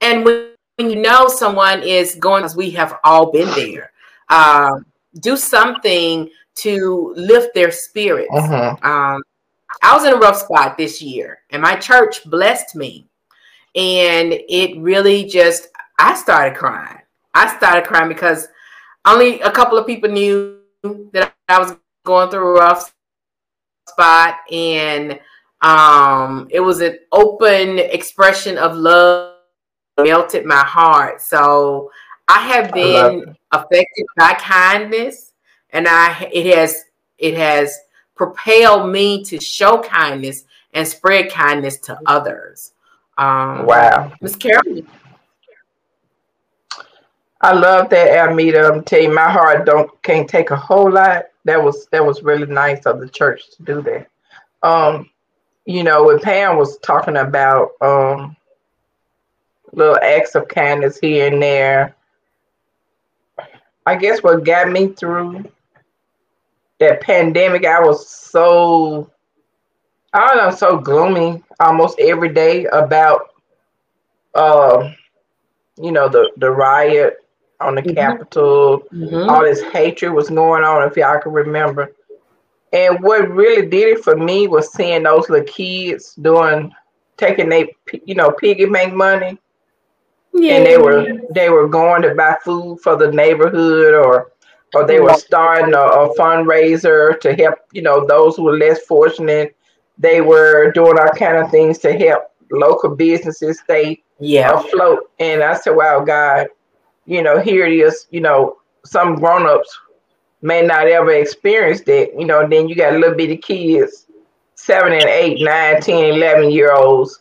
[0.00, 3.92] and when when you know someone is going, because we have all been there,
[4.28, 4.84] um,
[5.20, 8.30] do something to lift their spirits.
[8.32, 8.76] Uh-huh.
[8.82, 9.22] Um,
[9.82, 13.06] I was in a rough spot this year, and my church blessed me.
[13.76, 17.00] And it really just, I started crying.
[17.34, 18.48] I started crying because
[19.06, 20.58] only a couple of people knew
[21.12, 22.94] that I was going through a rough
[23.88, 24.36] spot.
[24.50, 25.18] And
[25.60, 29.34] um, it was an open expression of love
[29.98, 31.20] melted my heart.
[31.22, 31.90] So
[32.28, 35.32] I have been I affected by kindness,
[35.70, 36.84] and I it has
[37.18, 37.78] it has
[38.14, 42.72] propelled me to show kindness and spread kindness to others.
[43.18, 44.86] Um, wow, Miss Carolyn.
[47.44, 48.72] I love that, Almeda.
[48.72, 51.24] I'm tell you, my heart don't can't take a whole lot.
[51.44, 54.08] That was that was really nice of the church to do that.
[54.66, 55.10] Um,
[55.66, 58.34] you know, when Pam was talking about um
[59.72, 61.94] little acts of kindness here and there,
[63.84, 65.44] I guess what got me through
[66.80, 69.10] that pandemic, I was so
[70.14, 73.34] I don't know, so gloomy almost every day about
[74.34, 74.92] uh,
[75.76, 77.18] you know, the the riot
[77.60, 77.94] on the mm-hmm.
[77.94, 79.28] Capitol, mm-hmm.
[79.28, 81.92] all this hatred was going on, if y'all can remember.
[82.72, 86.72] And what really did it for me was seeing those little kids doing,
[87.16, 87.72] taking they,
[88.04, 89.38] you know, piggy bank money,
[90.32, 90.56] yeah.
[90.56, 94.32] and they were they were going to buy food for the neighborhood, or
[94.74, 98.80] or they were starting a, a fundraiser to help, you know, those who were less
[98.86, 99.56] fortunate.
[99.96, 104.52] They were doing all kind of things to help local businesses stay yeah.
[104.52, 105.10] afloat.
[105.20, 106.48] And I said, "Wow, God,
[107.06, 109.78] you know, here it is, you know, some grown-ups
[110.42, 114.06] may not ever experience that, you know, then you got little bitty kids,
[114.54, 117.20] seven and eight, nine, 10, 11 year olds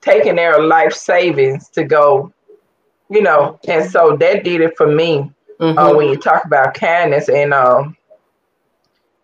[0.00, 2.32] taking their life savings to go,
[3.10, 5.30] you know, and so that did it for me.
[5.60, 5.78] Uh, mm-hmm.
[5.78, 7.96] Uh, when you talk about kindness and um,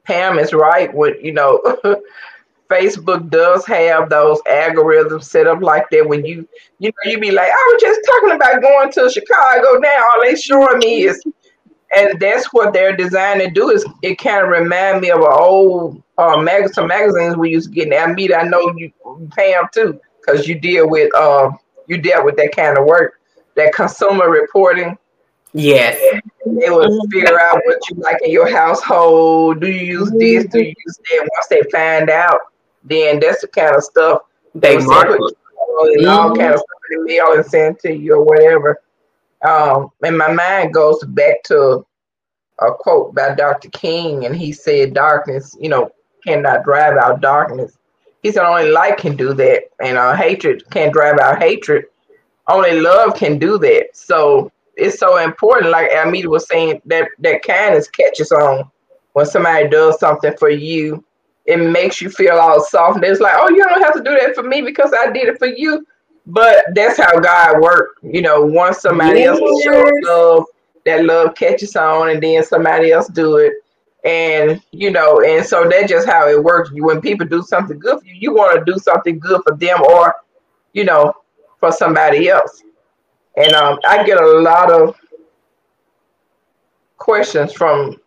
[0.05, 1.63] Pam is right with, you know,
[2.71, 6.49] Facebook does have those algorithms set up like that when you
[6.79, 10.03] you know you be like, I was just talking about going to Chicago now.
[10.15, 11.23] All they showing me is
[11.97, 15.29] and that's what they're designed to do is it kind of remind me of an
[15.31, 18.93] old uh mag- some magazines we used to get in I mean I know you
[19.37, 23.21] Pam too, because you deal with um uh, you dealt with that kind of work,
[23.57, 24.97] that consumer reporting.
[25.53, 25.97] Yes.
[26.47, 29.61] They will figure out what you like in your household.
[29.61, 30.47] Do you use this?
[30.47, 31.29] Do you use that?
[31.31, 32.41] Once they find out,
[32.85, 34.23] then that's the kind of stuff
[34.55, 36.41] they market and all mm-hmm.
[36.41, 38.81] kind of stuff they mail and send to you or whatever.
[39.47, 41.85] Um, and my mind goes back to
[42.61, 43.69] a quote by Dr.
[43.71, 45.91] King, and he said, "Darkness, you know,
[46.25, 47.77] cannot drive out darkness."
[48.23, 51.87] He said, "Only light can do that, and uh, hatred can't drive out hatred.
[52.49, 55.71] Only love can do that." So it's so important.
[55.71, 58.71] Like Almeda was saying, that that kindness catches on
[59.13, 61.05] when somebody does something for you
[61.47, 62.97] it makes you feel all soft.
[62.97, 65.29] And it's like, oh, you don't have to do that for me because I did
[65.29, 65.87] it for you.
[66.27, 68.03] But that's how God worked.
[68.03, 69.39] You know, once somebody yes.
[69.39, 70.45] else shows love,
[70.87, 73.53] that love catches on, and then somebody else do it.
[74.05, 76.71] And you know, and so that's just how it works.
[76.73, 79.83] When people do something good for you, you want to do something good for them,
[79.83, 80.15] or
[80.73, 81.13] you know,
[81.59, 82.63] for somebody else.
[83.37, 84.97] And um, I get a lot of
[86.99, 88.01] questions from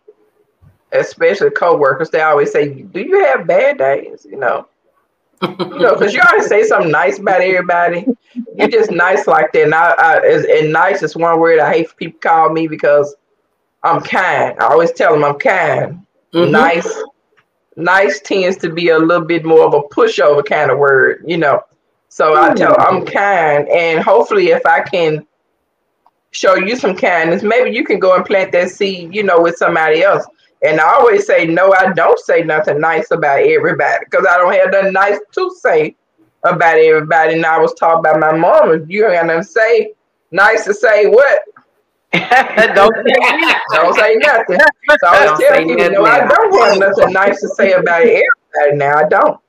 [0.92, 4.66] especially coworkers, they always say, "Do you have bad days?" You know,
[5.42, 8.06] you know, because you always say something nice about everybody.
[8.56, 9.64] You're just nice like that.
[9.64, 13.14] And, I, I, and nice is one word I hate for people call me because
[13.82, 14.58] I'm kind.
[14.60, 16.04] I always tell them I'm kind.
[16.34, 16.50] Mm-hmm.
[16.50, 17.02] Nice,
[17.76, 21.36] nice tends to be a little bit more of a pushover kind of word, you
[21.36, 21.62] know.
[22.08, 25.26] So I tell I'm kind, and hopefully, if I can
[26.30, 29.56] show you some kindness, maybe you can go and plant that seed, you know, with
[29.56, 30.26] somebody else.
[30.62, 34.52] And I always say, no, I don't say nothing nice about everybody because I don't
[34.54, 35.94] have nothing nice to say
[36.42, 37.34] about everybody.
[37.34, 39.92] And I was taught by my mom, if you ain't to say,
[40.32, 41.42] nice to say what?
[42.12, 42.94] don't,
[43.72, 44.58] don't say nothing.
[44.58, 48.76] So I always tell people, no, I don't have nothing nice to say about everybody
[48.76, 48.96] now.
[48.96, 49.40] I don't.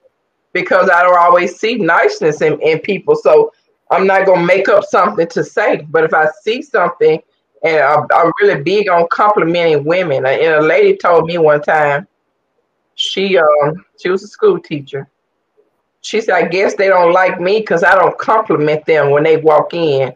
[0.53, 3.15] Because I don't always see niceness in, in people.
[3.15, 3.51] So
[3.89, 5.87] I'm not going to make up something to say.
[5.89, 7.21] But if I see something
[7.63, 10.25] and I'm, I'm really big on complimenting women.
[10.25, 12.07] And a lady told me one time,
[12.95, 15.09] she um she was a school teacher.
[16.01, 19.37] She said, I guess they don't like me because I don't compliment them when they
[19.37, 20.13] walk in.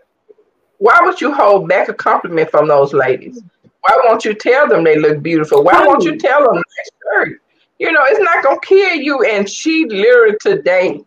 [0.78, 3.42] Why would you hold back a compliment from those ladies?
[3.82, 5.64] Why won't you tell them they look beautiful?
[5.64, 6.92] Why won't you tell them nice
[7.28, 7.42] shirt?
[7.80, 9.24] You know, it's not gonna kill you.
[9.24, 11.02] And she literally today,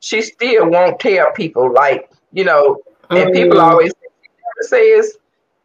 [0.00, 2.80] she still won't tell people like, you know,
[3.10, 3.92] and people always
[4.62, 5.18] say is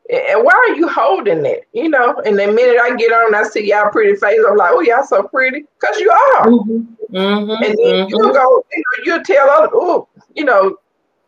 [0.09, 1.67] and why are you holding it?
[1.71, 4.39] You know, and the minute I get on, I see y'all pretty face.
[4.47, 6.47] I'm like, oh, y'all so pretty, cause you are.
[6.47, 7.15] Mm-hmm.
[7.15, 7.63] Mm-hmm.
[7.63, 8.09] And then mm-hmm.
[8.09, 10.77] you go, you know, you tell other, oh, you know,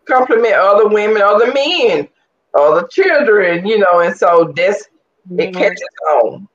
[0.06, 2.08] compliment other women, other men,
[2.54, 4.84] other children, you know, and so that's
[5.30, 5.40] mm-hmm.
[5.40, 6.48] it catches on,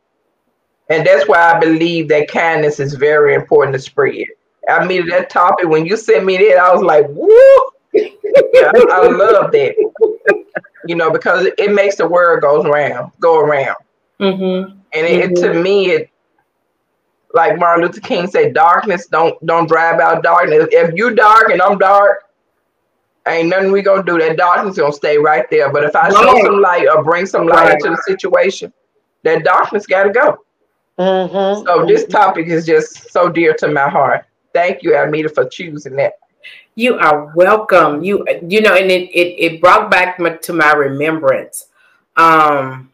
[0.90, 4.26] and that's why I believe that kindness is very important to spread.
[4.68, 7.30] I mean, that topic when you sent me that, I was like, woo.
[7.92, 9.74] yeah, I, I love that
[10.86, 13.76] you know, because it makes the word goes around, go around.
[14.20, 14.78] Mm-hmm.
[14.92, 15.42] And it, mm-hmm.
[15.42, 16.10] to me, it
[17.32, 20.68] like Martin Luther King said, darkness don't don't drive out darkness.
[20.72, 22.24] If you dark and I'm dark,
[23.26, 24.18] ain't nothing we gonna do.
[24.18, 25.72] That darkness gonna stay right there.
[25.72, 26.44] But if I show Right.
[26.44, 27.74] some light or bring some light Right.
[27.74, 28.72] into the situation,
[29.22, 30.38] that darkness gotta go.
[30.98, 31.64] Mhm.
[31.64, 34.24] So this topic is just so dear to my heart.
[34.52, 36.14] Thank you, Almeda, for choosing that.
[36.74, 38.02] You are welcome.
[38.02, 41.66] You you know, and it it, it brought back my, to my remembrance.
[42.16, 42.92] Um,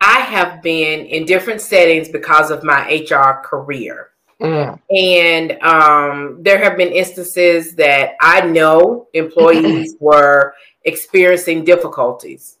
[0.00, 4.10] I have been in different settings because of my HR career.
[4.40, 4.80] Mm.
[4.90, 10.54] And um, there have been instances that I know employees were
[10.84, 12.56] experiencing difficulties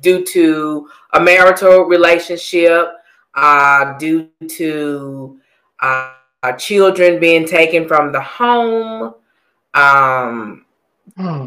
[0.00, 2.88] due to a marital relationship,
[3.34, 5.38] uh, due to
[5.80, 6.12] uh,
[6.58, 9.14] children being taken from the home.
[9.76, 10.64] Um,
[11.18, 11.44] and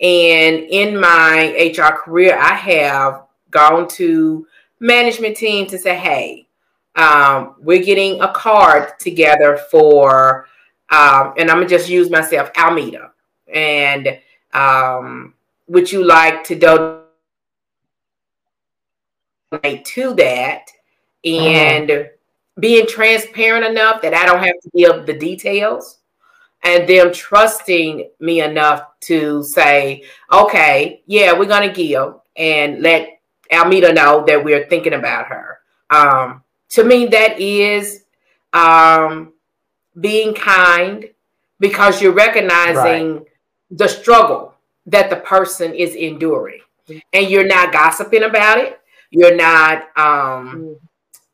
[0.00, 4.46] in my HR career, I have gone to
[4.80, 6.48] management team to say, hey,
[6.96, 10.46] um, we're getting a card together for,
[10.90, 13.12] um, and I'm gonna just use myself, Almeda.
[13.52, 14.18] And
[14.52, 15.34] um,
[15.68, 17.04] would you like to donate
[19.84, 20.68] to that?
[21.24, 22.10] And
[22.58, 25.98] being transparent enough that I don't have to give the details
[26.62, 33.20] and them trusting me enough to say, okay, yeah, we're gonna give and let
[33.52, 35.58] Almeda know that we're thinking about her.
[35.90, 38.04] Um, to me, that is
[38.52, 39.32] um,
[39.98, 41.06] being kind
[41.60, 43.24] because you're recognizing
[43.70, 44.54] the struggle
[44.86, 46.60] that the person is enduring,
[47.12, 48.80] and you're not gossiping about it.
[49.10, 50.76] You're not um,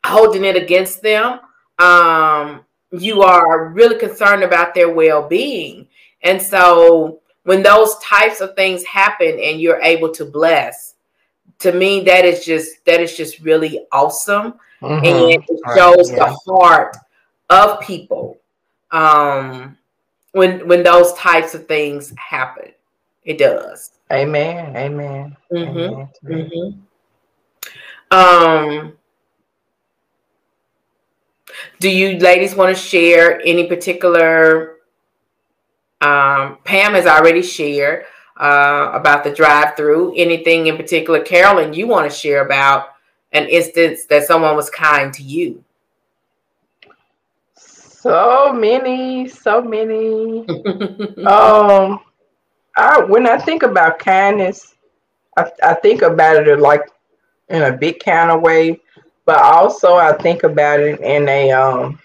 [0.04, 1.40] holding it against them.
[1.78, 2.64] Um,
[3.00, 5.86] you are really concerned about their well-being,
[6.22, 10.94] and so when those types of things happen, and you're able to bless,
[11.58, 14.96] to me, that is just that is just really awesome Mhm.
[14.96, 16.16] and it Right, shows yeah.
[16.16, 16.96] the heart
[17.50, 18.38] of people
[18.90, 19.76] um
[20.32, 22.72] when when those types of things happen
[23.24, 24.76] it does Amen.
[24.76, 25.36] Amen.
[25.50, 26.08] hmm Amen.
[26.26, 26.70] hmm
[28.10, 28.92] um
[31.80, 34.76] do you ladies want to share any particular
[36.00, 38.04] um pam has already shared
[38.38, 40.14] uh about the drive-through?
[40.16, 41.20] Anything in particular?
[41.20, 42.88] Carolyn you want to share about
[43.32, 45.62] an instance that someone was kind to you?
[47.56, 50.46] So many, so many.
[51.26, 52.00] Um,
[52.76, 54.74] I when I think about kindness,
[55.36, 56.82] I, I think about it like
[57.48, 58.80] in a big kind of way,
[59.26, 61.98] but also I think about it in a um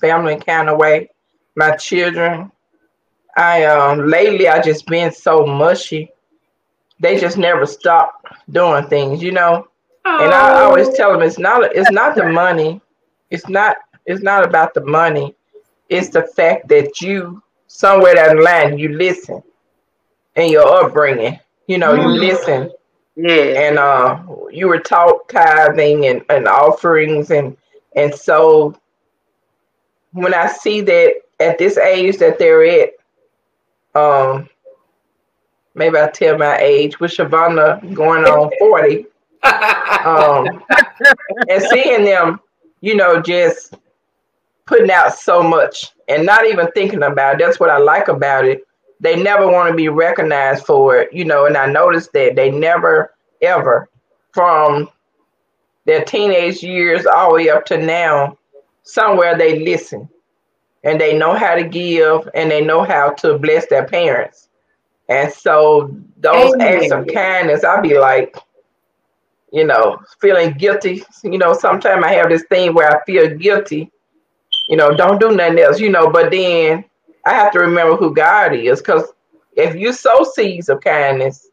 [0.00, 1.08] family kind of way.
[1.56, 2.50] My children,
[3.36, 6.10] I um lately I just been so mushy.
[7.00, 8.12] They just never stop
[8.50, 9.66] doing things, you know.
[10.18, 12.80] And I always tell them it's not it's not the money.
[13.30, 13.76] It's not
[14.06, 15.34] it's not about the money.
[15.88, 19.42] It's the fact that you somewhere down the line you listen
[20.36, 21.38] in your upbringing.
[21.66, 22.20] You know, you Mhm.
[22.20, 22.70] listen
[23.16, 23.68] Yeah.
[23.68, 27.56] and uh you were taught tithing and, and offerings and
[27.94, 28.76] and so
[30.12, 32.90] when I see that at this age that they're at,
[33.94, 34.48] um
[35.74, 39.06] maybe I tell my age with Shavonna going on 40
[40.04, 40.62] um,
[41.50, 42.40] and seeing them,
[42.80, 43.74] you know, just
[44.64, 47.44] putting out so much and not even thinking about it.
[47.44, 48.66] That's what I like about it.
[49.04, 52.50] They never want to be recognized for it, you know, and I noticed that they
[52.50, 53.90] never ever
[54.32, 54.88] from
[55.84, 58.38] their teenage years all the way up to now,
[58.82, 60.08] somewhere they listen
[60.84, 64.48] and they know how to give and they know how to bless their parents.
[65.10, 68.34] And so those acts of kindness, I'll be like,
[69.52, 71.02] you know, feeling guilty.
[71.22, 73.92] You know, sometimes I have this thing where I feel guilty,
[74.70, 76.86] you know, don't do nothing else, you know, but then
[77.26, 79.12] I have to remember who God is because
[79.56, 81.50] if you sow seeds of kindness,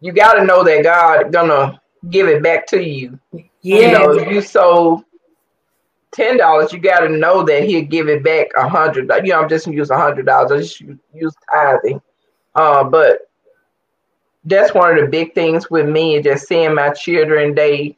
[0.00, 3.18] you got to know that God gonna give it back to you.
[3.32, 3.42] Yeah.
[3.62, 5.04] You know, if you sow
[6.12, 9.10] ten dollars, you got to know that He'll give it back a hundred.
[9.24, 10.52] You know, I'm just gonna use a hundred dollars.
[10.52, 10.80] I just
[11.14, 12.00] use- tithing,
[12.54, 13.30] uh, but
[14.44, 17.54] that's one of the big things with me is just seeing my children.
[17.54, 17.96] They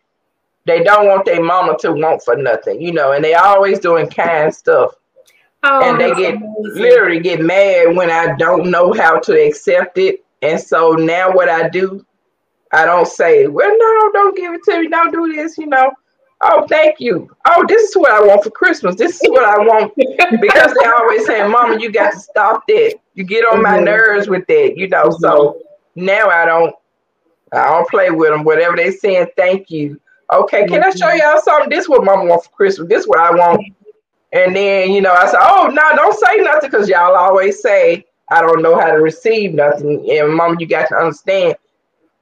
[0.67, 4.09] they don't want their mama to want for nothing, you know, and they always doing
[4.09, 4.95] kind stuff.
[5.67, 6.83] Oh, and they get amazing.
[6.83, 10.23] literally get mad when I don't know how to accept it.
[10.43, 12.05] And so now what I do,
[12.73, 14.89] I don't say, well, no, don't give it to me.
[14.89, 15.91] Don't do this, you know.
[16.43, 17.35] Oh, thank you.
[17.47, 18.97] Oh, this is what I want for Christmas.
[18.97, 22.97] This is what I want because they always say, Mama, you got to stop that.
[23.15, 23.85] You get on my Mhm.
[23.85, 25.09] nerves with that, you know.
[25.19, 25.63] So
[25.97, 26.05] mm-hmm.
[26.05, 26.75] now I don't,
[27.53, 28.45] I don't play with them.
[28.45, 29.99] Whatever they saying, thank you.
[30.31, 31.19] Okay, can I show mm-hmm.
[31.19, 31.71] y'all something?
[31.71, 32.89] This is what Mama wants for Christmas.
[32.89, 33.61] This is what I want.
[33.63, 33.84] Mm-hmm.
[34.35, 38.05] And then, you know, I said, oh, no, don't say nothing because y'all always say,
[38.31, 40.11] I don't know how to receive nothing.
[40.11, 41.55] And mom, you got to understand,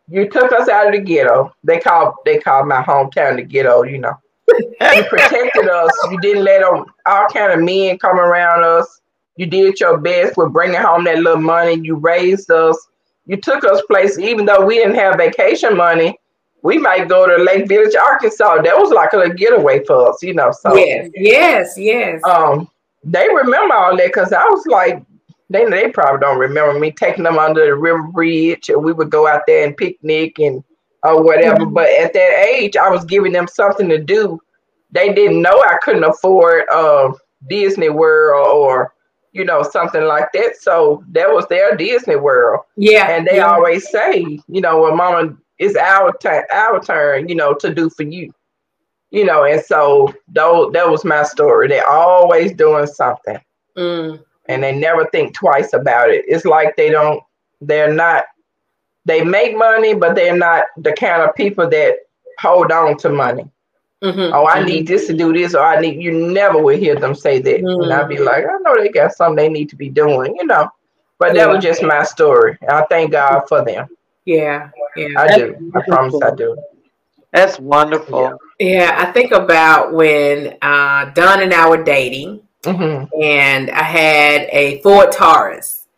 [0.08, 1.54] you took us out of the ghetto.
[1.64, 4.12] They call they call my hometown the ghetto, you know.
[4.50, 4.74] you
[5.08, 5.90] protected us.
[6.10, 9.00] You didn't let them, all kind of men come around us.
[9.36, 11.80] You did your best with bringing home that little money.
[11.82, 12.76] You raised us.
[13.24, 16.18] You took us places, even though we didn't have vacation money.
[16.62, 18.62] We might go to Lake Village, Arkansas.
[18.62, 20.52] That was like a getaway for us, you know.
[20.52, 22.22] So yes, yes, yes.
[22.24, 22.68] Um,
[23.04, 25.02] they remember all that because I was like,
[25.50, 29.10] they they probably don't remember me taking them under the river bridge, and we would
[29.10, 30.62] go out there and picnic and
[31.02, 31.64] or whatever.
[31.64, 31.74] Mm-hmm.
[31.74, 34.40] But at that age, I was giving them something to do.
[34.92, 37.12] They didn't know I couldn't afford uh,
[37.48, 38.94] Disney World or
[39.32, 40.56] you know something like that.
[40.60, 42.60] So that was their Disney World.
[42.76, 43.52] Yeah, and they yeah.
[43.52, 47.90] always say, you know, when Mama, it's our turn, our turn, you know, to do
[47.90, 48.32] for you.
[49.10, 51.68] You know, and so those, that was my story.
[51.68, 53.38] They're always doing something.
[53.76, 56.24] Mm and they never think twice about it.
[56.26, 57.22] It's like they don't,
[57.60, 58.24] they're not,
[59.04, 61.96] they make money, but they're not the kind of people that
[62.38, 63.48] hold on to money.
[64.02, 64.34] Mm-hmm.
[64.34, 64.66] Oh, I mm-hmm.
[64.66, 66.02] need this to do this, or I need.
[66.02, 67.82] You never will hear them say that, mm-hmm.
[67.84, 70.44] and I'd be like, I know they got something they need to be doing, you
[70.44, 70.68] know.
[71.20, 71.46] But yeah.
[71.46, 72.58] that was just my story.
[72.68, 73.86] I thank God for them.
[74.25, 75.73] Yeah, yeah, I do.
[75.75, 76.57] I promise I do.
[77.33, 78.39] That's wonderful.
[78.59, 83.20] Yeah, yeah I think about when uh, Don and I were dating Mm-hmm.
[83.20, 85.89] and I had a Ford Taurus,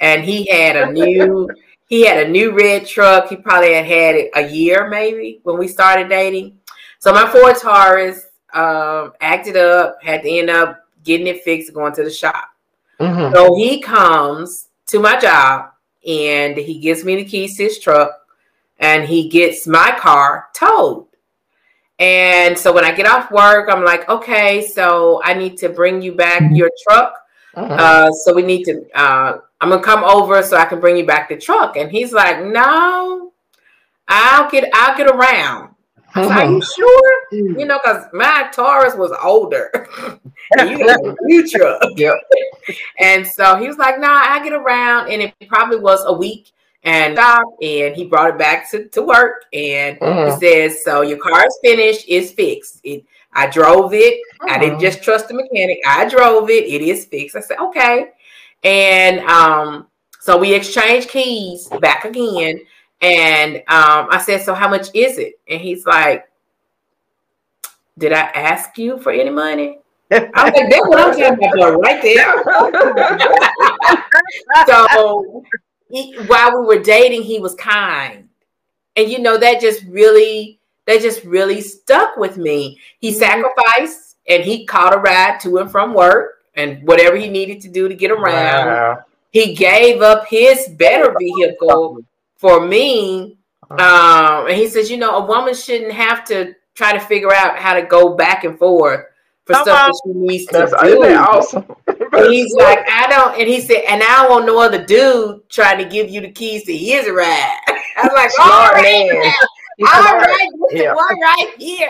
[0.00, 1.48] and he had a new
[1.88, 3.28] he had a new red truck.
[3.28, 6.58] He probably had had it a year maybe when we started dating.
[6.98, 11.94] So my Ford Taurus um, acted up, had to end up getting it fixed, going
[11.94, 12.44] to the shop.
[13.00, 13.34] Mm-hmm.
[13.34, 15.69] So he comes to my job
[16.06, 18.12] and he gives me the keys to his truck,
[18.78, 21.06] and he gets my car towed.
[21.98, 26.00] And so when I get off work, I'm like, okay, so I need to bring
[26.00, 27.14] you back your truck.
[27.54, 27.74] Uh-huh.
[27.74, 31.04] Uh, so we need to, uh, I'm gonna come over so I can bring you
[31.04, 31.76] back the truck.
[31.76, 33.32] And he's like, no,
[34.08, 35.69] I'll get, I'll get around.
[36.14, 37.12] I Are you sure?
[37.32, 39.70] You know, because my Taurus was older.
[40.52, 41.48] and you a new.
[41.96, 42.14] Yep.
[42.98, 45.10] and so he was like, nah, I get around.
[45.10, 46.52] And it probably was a week
[46.82, 51.18] and stopped and he brought it back to, to work and he says, So your
[51.18, 52.80] car is finished, it's fixed.
[52.84, 54.20] It I drove it.
[54.48, 54.80] I didn't Mhm.
[54.80, 55.78] just trust the mechanic.
[55.86, 56.64] I drove it.
[56.64, 57.36] It is fixed.
[57.36, 58.08] I said, okay.
[58.64, 59.86] And um,
[60.20, 62.60] so we exchanged keys back again.
[63.00, 65.34] And um, I said, so how much is it?
[65.48, 66.24] And he's like,
[67.98, 69.78] did I ask you for any money?
[70.10, 72.42] I was like, that's what I'm talking about right there.
[74.66, 75.44] so
[75.88, 78.28] he, while we were dating, he was kind,
[78.96, 82.80] and you know that just really that just really stuck with me.
[82.98, 83.18] He Mhm.
[83.18, 87.68] sacrificed and he caught a ride to and from work and whatever he needed to
[87.68, 88.66] do to get around.
[88.66, 89.04] Wow.
[89.30, 91.98] He gave up his better vehicle
[92.40, 93.36] for me.
[93.70, 97.58] Um, and he says, you know, a woman shouldn't have to try to figure out
[97.58, 99.04] how to go back and forth
[99.44, 99.88] for Come stuff on.
[99.90, 100.86] that she needs to That's do.
[100.88, 101.64] isn't that awesome.
[102.30, 105.78] He's like, I don't, and he said, and I don't want no other dude trying
[105.78, 107.58] to give you the keys to his ride.
[107.96, 108.82] I was like, all right,
[109.12, 109.32] man.
[109.94, 110.94] All right, Yeah.
[110.94, 111.88] one right here.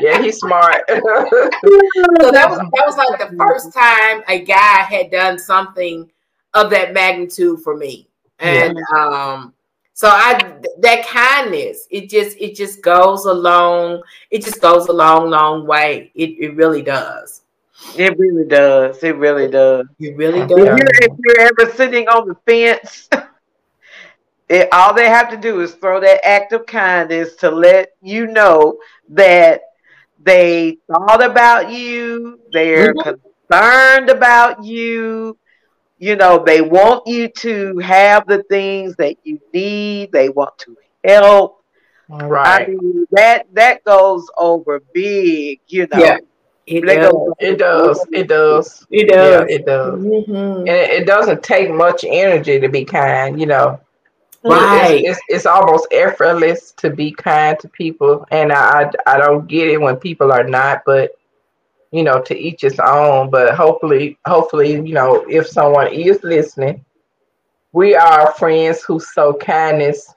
[0.00, 0.82] Yeah, he's smart.
[0.88, 0.96] So
[2.30, 6.10] that was that was like the first time a guy had done something
[6.54, 8.08] of that magnitude for me,
[8.40, 9.52] and um,
[10.00, 14.92] so I that kindness it just it just goes a long it just goes a
[14.94, 16.10] long long way.
[16.14, 17.42] It it really does.
[17.94, 19.04] It really does.
[19.04, 19.84] It really does.
[20.00, 23.10] It really If you're, if you're ever sitting on the fence,
[24.48, 28.26] it, all they have to do is throw that act of kindness to let you
[28.26, 28.78] know
[29.10, 29.60] that
[30.22, 33.20] they thought about you, they're Mhm.
[33.50, 35.36] concerned about you.
[36.00, 40.12] You know, they want you to have the things that you need.
[40.12, 41.62] They want to help.
[42.08, 42.68] Right.
[42.68, 45.60] I mean, that that goes over big.
[45.68, 46.18] You know, Yeah,
[46.66, 47.34] It does.
[47.40, 48.06] It does.
[48.12, 48.86] It does.
[48.90, 49.46] It Yeah, does.
[49.48, 50.00] it does.
[50.00, 50.60] Mhm.
[50.60, 53.80] And it, it doesn't take much energy to be kind, you know.
[54.44, 55.02] Right.
[55.04, 59.46] It's, it's it's almost effortless to be kind to people, and I I I don't
[59.46, 61.12] get it when people are not, but
[61.92, 63.30] you know, to each his own.
[63.30, 66.84] But hopefully, hopefully, you know, if someone is listening,
[67.72, 70.12] we are friends who sow kindness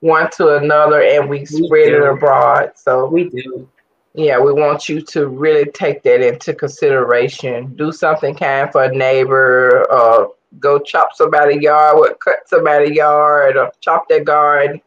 [0.00, 2.72] one to another, and we spread it abroad.
[2.74, 3.68] So We do.
[4.14, 7.74] yeah, we want you to really take that into consideration.
[7.76, 9.86] Do something kind for a neighbor.
[9.90, 14.80] Uh, go chop somebody's yard, what cut somebody's yard, or chop their garden.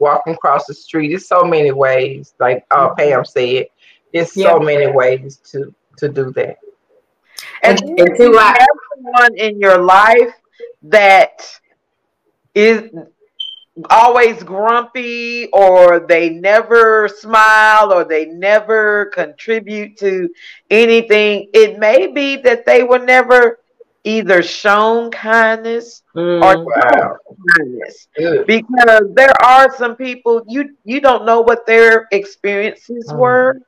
[0.00, 1.08] Walking across the street.
[1.08, 2.34] There's so many ways.
[2.38, 3.66] Like uh, Pam said,
[4.12, 4.50] there's Yeah.
[4.52, 6.56] so many ways to to do that.
[7.62, 10.32] and And- and to you have someone in your life
[10.82, 11.34] that
[12.54, 12.90] is
[13.90, 20.28] always grumpy or they never smile or they never contribute to
[20.70, 23.60] anything, it may be that they were never
[24.04, 27.16] either shown kindness mm, or wow.
[27.56, 28.46] kindness Good.
[28.46, 33.18] because there are some people you you don't know what their experiences mm.
[33.18, 33.60] were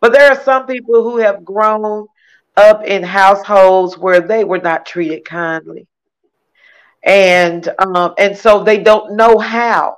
[0.00, 2.06] but there are some people who have grown
[2.56, 5.86] up in households where they were not treated kindly
[7.06, 9.96] and um, and so they don't know how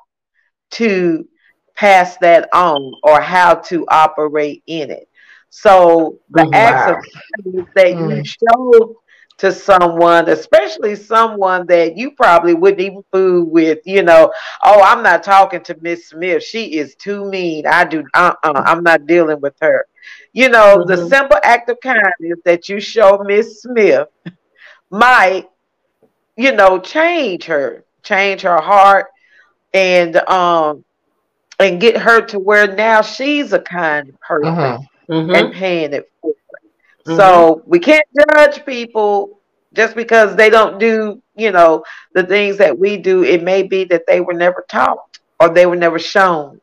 [0.70, 1.26] to
[1.74, 5.08] pass that on or how to operate in it
[5.48, 6.50] so the wow.
[6.52, 7.08] acts
[7.46, 8.16] of that mm.
[8.16, 8.94] you showed
[9.38, 14.32] to someone, especially someone that you probably wouldn't even fool with, you know,
[14.64, 16.42] oh, I'm not talking to Miss Smith.
[16.42, 17.66] She is too mean.
[17.66, 19.86] I do uh-uh, I'm not dealing with her.
[20.32, 20.88] You know, mm-hmm.
[20.88, 24.08] the simple act of kindness that you show Miss Smith
[24.90, 25.48] might,
[26.36, 29.06] you know, change her, change her heart
[29.74, 30.84] and um
[31.58, 35.12] and get her to where now she's a kind person mm-hmm.
[35.12, 35.34] Mm-hmm.
[35.34, 36.37] and paying it forward.
[37.08, 37.16] Mm-hmm.
[37.16, 39.40] So we can't judge people
[39.72, 43.24] just because they don't do, you know, the things that we do.
[43.24, 46.60] It may be that they were never taught or they were never shown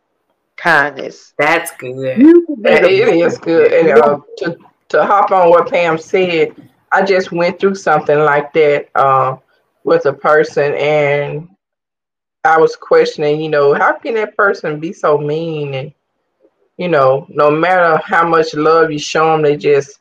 [0.55, 1.33] kindness.
[1.39, 2.19] That's good.
[2.61, 3.73] That it is good.
[3.73, 4.57] And uh, to
[4.89, 6.55] to hop on what Pam said,
[6.91, 9.37] I just went through something like that uh,
[9.83, 11.49] with a person, and
[12.43, 15.91] I was questioning, you know, how can that person be so mean and
[16.77, 19.99] you know, no matter how much love you show them, they just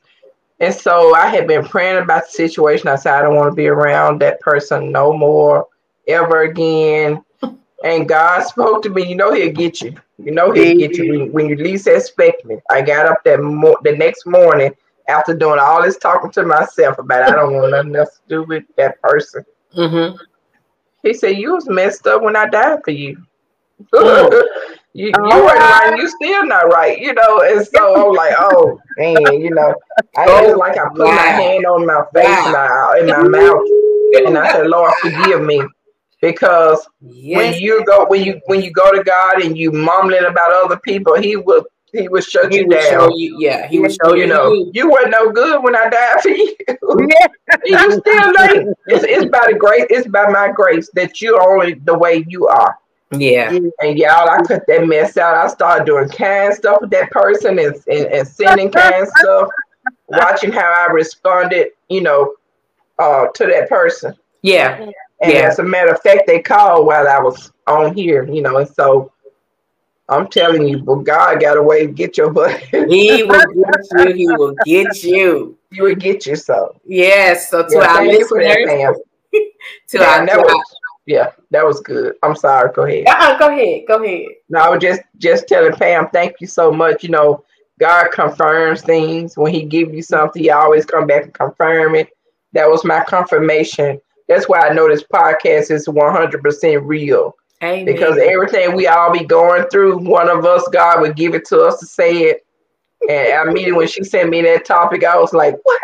[0.64, 2.88] and so I had been praying about the situation.
[2.88, 5.66] I said, I don't want to be around that person no more,
[6.08, 7.22] ever again.
[7.84, 9.94] And God spoke to me, you know, he'll get you.
[10.16, 12.56] You know, he'll get you when, when you least expect me.
[12.70, 14.72] I got up that mo- the next morning
[15.06, 17.24] after doing all this talking to myself about.
[17.24, 19.44] I don't want nothing else to do with that person.
[19.76, 20.16] Mm-hmm.
[21.02, 23.22] He said, You was messed up when I died for you.
[24.94, 27.42] you, you oh, weren't right, you still not right, you know.
[27.42, 29.74] And so I'm like, oh man, you know,
[30.16, 31.16] I oh, like I put wow.
[31.16, 32.92] my hand on my face wow.
[32.94, 33.62] and in my mouth,
[34.14, 35.62] and I said, Lord, forgive me.
[36.20, 37.36] Because yes.
[37.36, 40.78] when you go when you when you go to God and you mumbling about other
[40.78, 42.82] people, He will he will shut he you down.
[42.82, 44.22] Show you, yeah, he will show you.
[44.22, 44.70] You know, you.
[44.74, 46.56] you weren't no good when I died for you.
[47.66, 47.82] Yeah.
[47.84, 49.86] you still like it's, it's by the grace.
[49.90, 52.78] It's by my grace that you're only the way you are.
[53.20, 53.50] Yeah.
[53.80, 55.36] And y'all, I cut that mess out.
[55.36, 59.48] I started doing kind stuff with that person and, and, and sending kind stuff,
[60.08, 62.34] watching how I responded, you know,
[62.98, 64.14] uh, to that person.
[64.42, 64.90] Yeah.
[65.20, 65.48] And yeah.
[65.48, 68.68] as a matter of fact, they called while I was on here, you know, and
[68.68, 69.12] so
[70.08, 72.60] I'm telling you, but God got a way to get your butt.
[72.70, 74.14] he will get you.
[74.14, 75.58] He will get you.
[75.72, 76.78] He will get you so.
[76.84, 77.50] Yes.
[77.50, 78.98] So to yeah, our listeners,
[79.88, 80.62] to our, to our
[81.06, 82.14] yeah, that was good.
[82.22, 82.72] I'm sorry.
[82.72, 83.06] Go ahead.
[83.08, 83.82] Uh-uh, go ahead.
[83.86, 84.28] Go ahead.
[84.48, 87.02] No, I was just just telling Pam, thank you so much.
[87.02, 87.44] You know,
[87.78, 90.42] God confirms things when He give you something.
[90.42, 92.08] He always come back and confirm it.
[92.52, 94.00] That was my confirmation.
[94.28, 97.36] That's why I know this podcast is 100% real.
[97.62, 97.84] Amen.
[97.84, 101.60] Because everything we all be going through, one of us, God would give it to
[101.60, 102.46] us to say it.
[103.08, 105.80] And I mean, when she sent me that topic, I was like, what?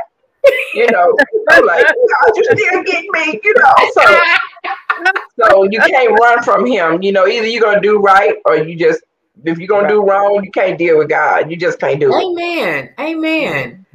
[0.75, 1.17] You know,
[1.51, 3.75] I'm like, God, you still get me, you know.
[3.95, 4.03] So
[5.41, 7.03] so you can't run from him.
[7.03, 9.03] You know, either you're gonna do right or you just
[9.45, 11.51] if you're gonna do wrong, you can't deal with God.
[11.51, 12.23] You just can't do it.
[12.23, 12.91] Amen.
[12.99, 13.87] Amen.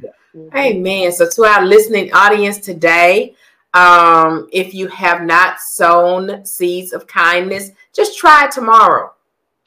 [0.54, 1.12] Amen.
[1.12, 3.34] So to our listening audience today,
[3.74, 9.12] um, if you have not sown seeds of kindness, just try tomorrow.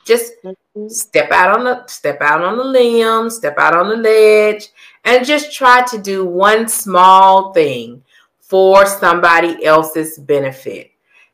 [0.05, 0.87] Just mm-hmm.
[0.87, 4.69] step out on the step out on the limb, step out on the ledge,
[5.05, 8.03] and just try to do one small thing
[8.39, 10.91] for somebody else's benefit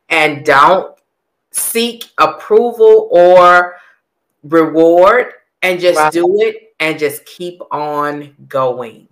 [0.08, 0.96] and don't
[1.50, 3.76] seek approval or
[4.44, 6.10] reward and just wow.
[6.10, 9.08] do it and just keep on going.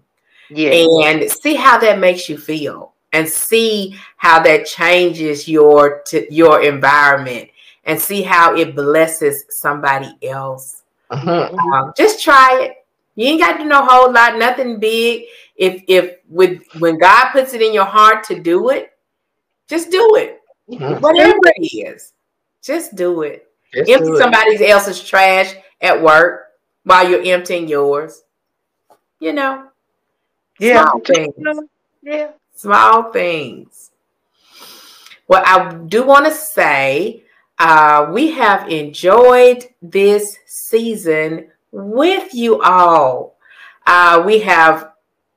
[0.50, 0.70] Yeah.
[1.06, 6.62] And see how that makes you feel and see how that changes your to your
[6.62, 7.48] environment
[7.84, 10.82] and see how it blesses somebody else.
[11.10, 11.50] Uh-huh.
[11.52, 12.83] Um, just try it.
[13.14, 15.24] You ain't got to do no whole lot, nothing big.
[15.56, 18.90] If if with when God puts it in your heart to do it,
[19.68, 20.40] just do it.
[20.68, 21.00] Mm-hmm.
[21.00, 22.12] Whatever it is,
[22.62, 23.48] just do it.
[23.72, 24.18] Just Empty do it.
[24.18, 26.46] somebody else's trash at work
[26.82, 28.22] while you're emptying yours.
[29.20, 29.68] You know,
[30.58, 31.34] yeah, small things.
[32.02, 33.90] Yeah, small things.
[35.28, 37.22] Well, I do want to say
[37.58, 43.36] uh, we have enjoyed this season with you all.
[43.86, 44.92] Uh, we have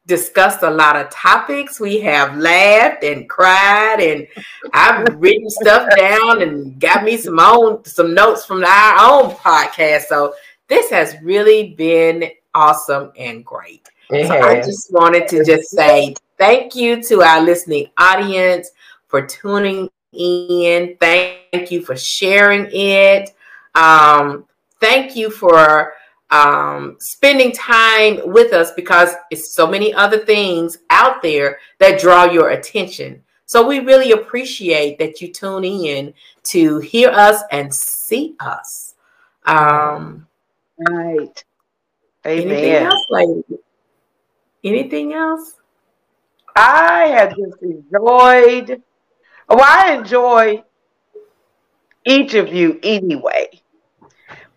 [0.06, 1.80] discussed a lot of topics.
[1.80, 4.28] We have laughed and cried, and
[4.72, 10.04] I've written stuff down and got me some own some notes from our own podcast.
[10.04, 10.34] So
[10.68, 13.88] this has really been awesome and great.
[14.10, 18.70] So I just wanted to just say thank you to our listening audience
[19.08, 20.96] for tuning in.
[21.00, 23.32] Thank you for sharing it.
[23.76, 24.46] Um,
[24.80, 25.94] thank you for
[26.30, 32.26] um, spending time with us because it's so many other things out there that draw
[32.26, 33.24] your attention.
[33.46, 36.14] So we really appreciate that you tune in
[36.44, 38.96] to hear us and see us.
[39.46, 40.28] Um,
[40.80, 41.44] right.
[42.26, 42.52] Amen.
[42.52, 43.44] Anything else, lady?
[44.66, 45.56] Anything else?
[46.58, 48.82] I have just enjoyed.
[49.48, 50.64] Well, I enjoy
[52.04, 53.62] each of you anyway.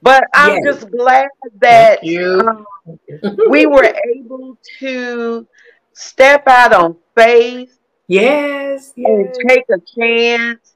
[0.03, 0.75] But I'm yes.
[0.75, 1.29] just glad
[1.61, 2.67] that um,
[3.51, 5.47] we were able to
[5.93, 7.79] step out on faith.
[8.09, 9.07] Yes, yes.
[9.09, 10.75] And take a chance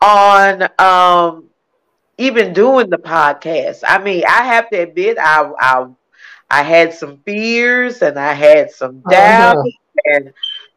[0.00, 1.50] on um,
[2.18, 3.82] even doing the podcast.
[3.86, 5.86] I mean, I have to admit, I I,
[6.48, 9.70] I had some fears and I had some doubts, uh-huh.
[10.04, 10.32] and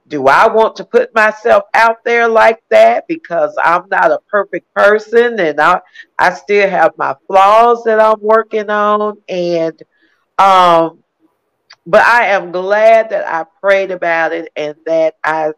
[0.08, 4.74] do I want to put myself out there like that because I'm not a perfect
[4.74, 5.82] person and I
[6.18, 9.82] I still have my flaws that I'm working on and
[10.38, 11.03] um
[11.86, 15.53] but I am glad that I prayed about it and that I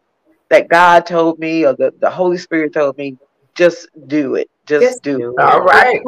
[0.48, 3.16] that God told me or the, the Holy Spirit told me
[3.54, 4.50] just do it.
[4.66, 5.40] Just, just do it.
[5.40, 6.00] All right.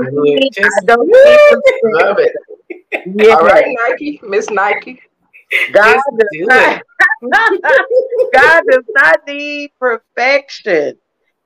[0.53, 1.09] Just I don't
[1.84, 2.32] love it.
[3.07, 3.34] Yeah.
[3.34, 5.01] All right, Nike, Miss Nike.
[5.72, 6.82] God does, not,
[8.32, 10.96] God does not need perfection.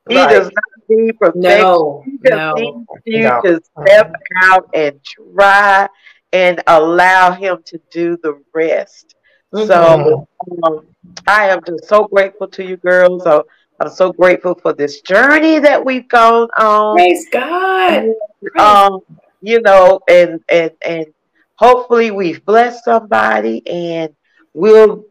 [0.07, 0.29] He right.
[0.29, 1.41] does not need perfection.
[1.41, 3.41] No, he just no, needs you no.
[3.41, 5.89] to step out and try
[6.31, 9.15] and allow him to do the rest.
[9.53, 9.67] Mm-hmm.
[9.67, 10.27] So
[10.63, 10.85] um,
[11.25, 13.23] I am just so grateful to you girls.
[13.23, 13.45] So
[13.79, 16.95] I'm so grateful for this journey that we've gone on.
[16.95, 18.09] Praise God.
[18.57, 19.01] Um,
[19.41, 21.05] you know, and and and
[21.57, 24.15] hopefully we've blessed somebody and
[24.53, 25.05] we'll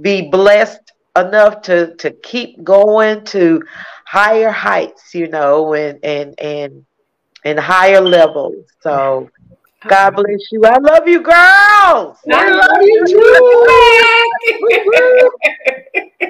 [0.00, 3.62] be blessed enough to to keep going to
[4.06, 6.84] higher heights you know and and and
[7.44, 8.66] and higher levels.
[8.80, 9.30] So
[9.88, 10.64] god bless you.
[10.64, 12.18] I love you girls.
[12.30, 13.66] I love you too.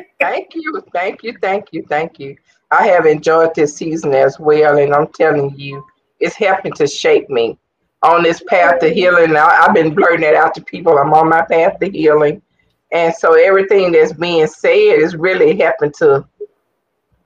[0.20, 2.36] Thank you thank you thank you thank you.
[2.70, 5.84] I have enjoyed this season as well and i'm telling you
[6.18, 7.58] it's helping to shape me
[8.02, 9.32] on this path to healing.
[9.32, 10.98] Now, I've been blurting that out to people.
[10.98, 12.42] I'm on my path to healing.
[12.92, 16.26] And so everything that's being said is really helping to,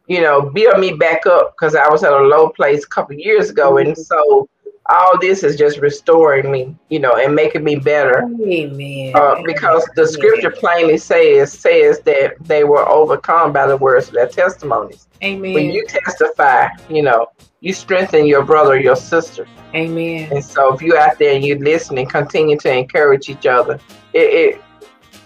[0.06, 3.14] you know, build me back up because I was at a low place a couple
[3.16, 3.78] years ago.
[3.78, 4.00] And mm-hmm.
[4.00, 4.48] so
[4.90, 8.28] all this is just restoring me, you know, and making me better.
[8.42, 9.12] Amen.
[9.14, 14.14] Uh, because the scripture plainly says says that they were overcome by the words of
[14.14, 15.06] their testimonies.
[15.22, 15.54] Amen.
[15.54, 17.28] When you testify, you know,
[17.60, 19.46] you strengthen your brother or your sister.
[19.74, 20.28] Amen.
[20.32, 23.78] And so if you're out there and you're listening, continue to encourage each other.
[24.12, 24.62] It it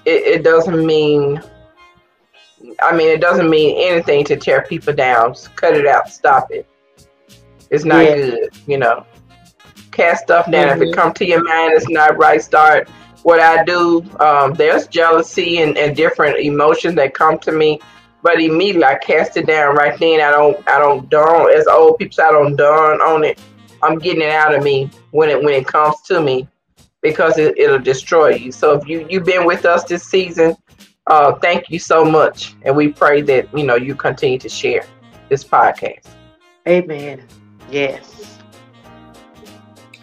[0.04, 1.42] it, it doesn't mean
[2.82, 5.32] I mean it doesn't mean anything to tear people down.
[5.32, 6.68] Just cut it out, stop it.
[7.70, 8.14] It's not yeah.
[8.14, 9.06] good, you know.
[9.95, 10.68] Cast stuff down.
[10.68, 10.82] Mm-hmm.
[10.82, 11.01] If it mm-hmm.
[11.01, 12.42] come to your mind, it's not right.
[12.42, 12.88] Start
[13.22, 14.05] what I do.
[14.20, 17.80] Um, there's jealousy and, and different emotions that come to me
[18.24, 20.20] but immediately I cast it down right then.
[20.22, 23.38] I don't I don't dawn as old people say I don't dawn on it.
[23.82, 26.49] I'm getting it out of me when it when it comes to me
[27.03, 28.51] because it, it'll destroy you.
[28.51, 30.57] So if you you've been with us this season,
[31.07, 34.86] uh, thank you so much, and we pray that you know you continue to share
[35.28, 36.07] this podcast.
[36.66, 37.22] Amen.
[37.70, 38.34] Yes.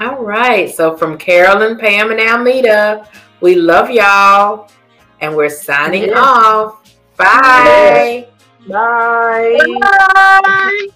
[0.02, 0.74] All right.
[0.74, 3.08] So from Carolyn, Pam, and Almeda,
[3.39, 4.68] we love y'all,
[5.20, 6.18] and we're signing yes.
[6.18, 6.95] off.
[7.18, 8.28] Bye.
[8.68, 9.60] Bye.
[9.80, 10.88] Bye.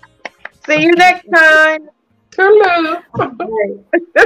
[0.66, 1.88] See you next time.
[2.36, 3.02] Hello.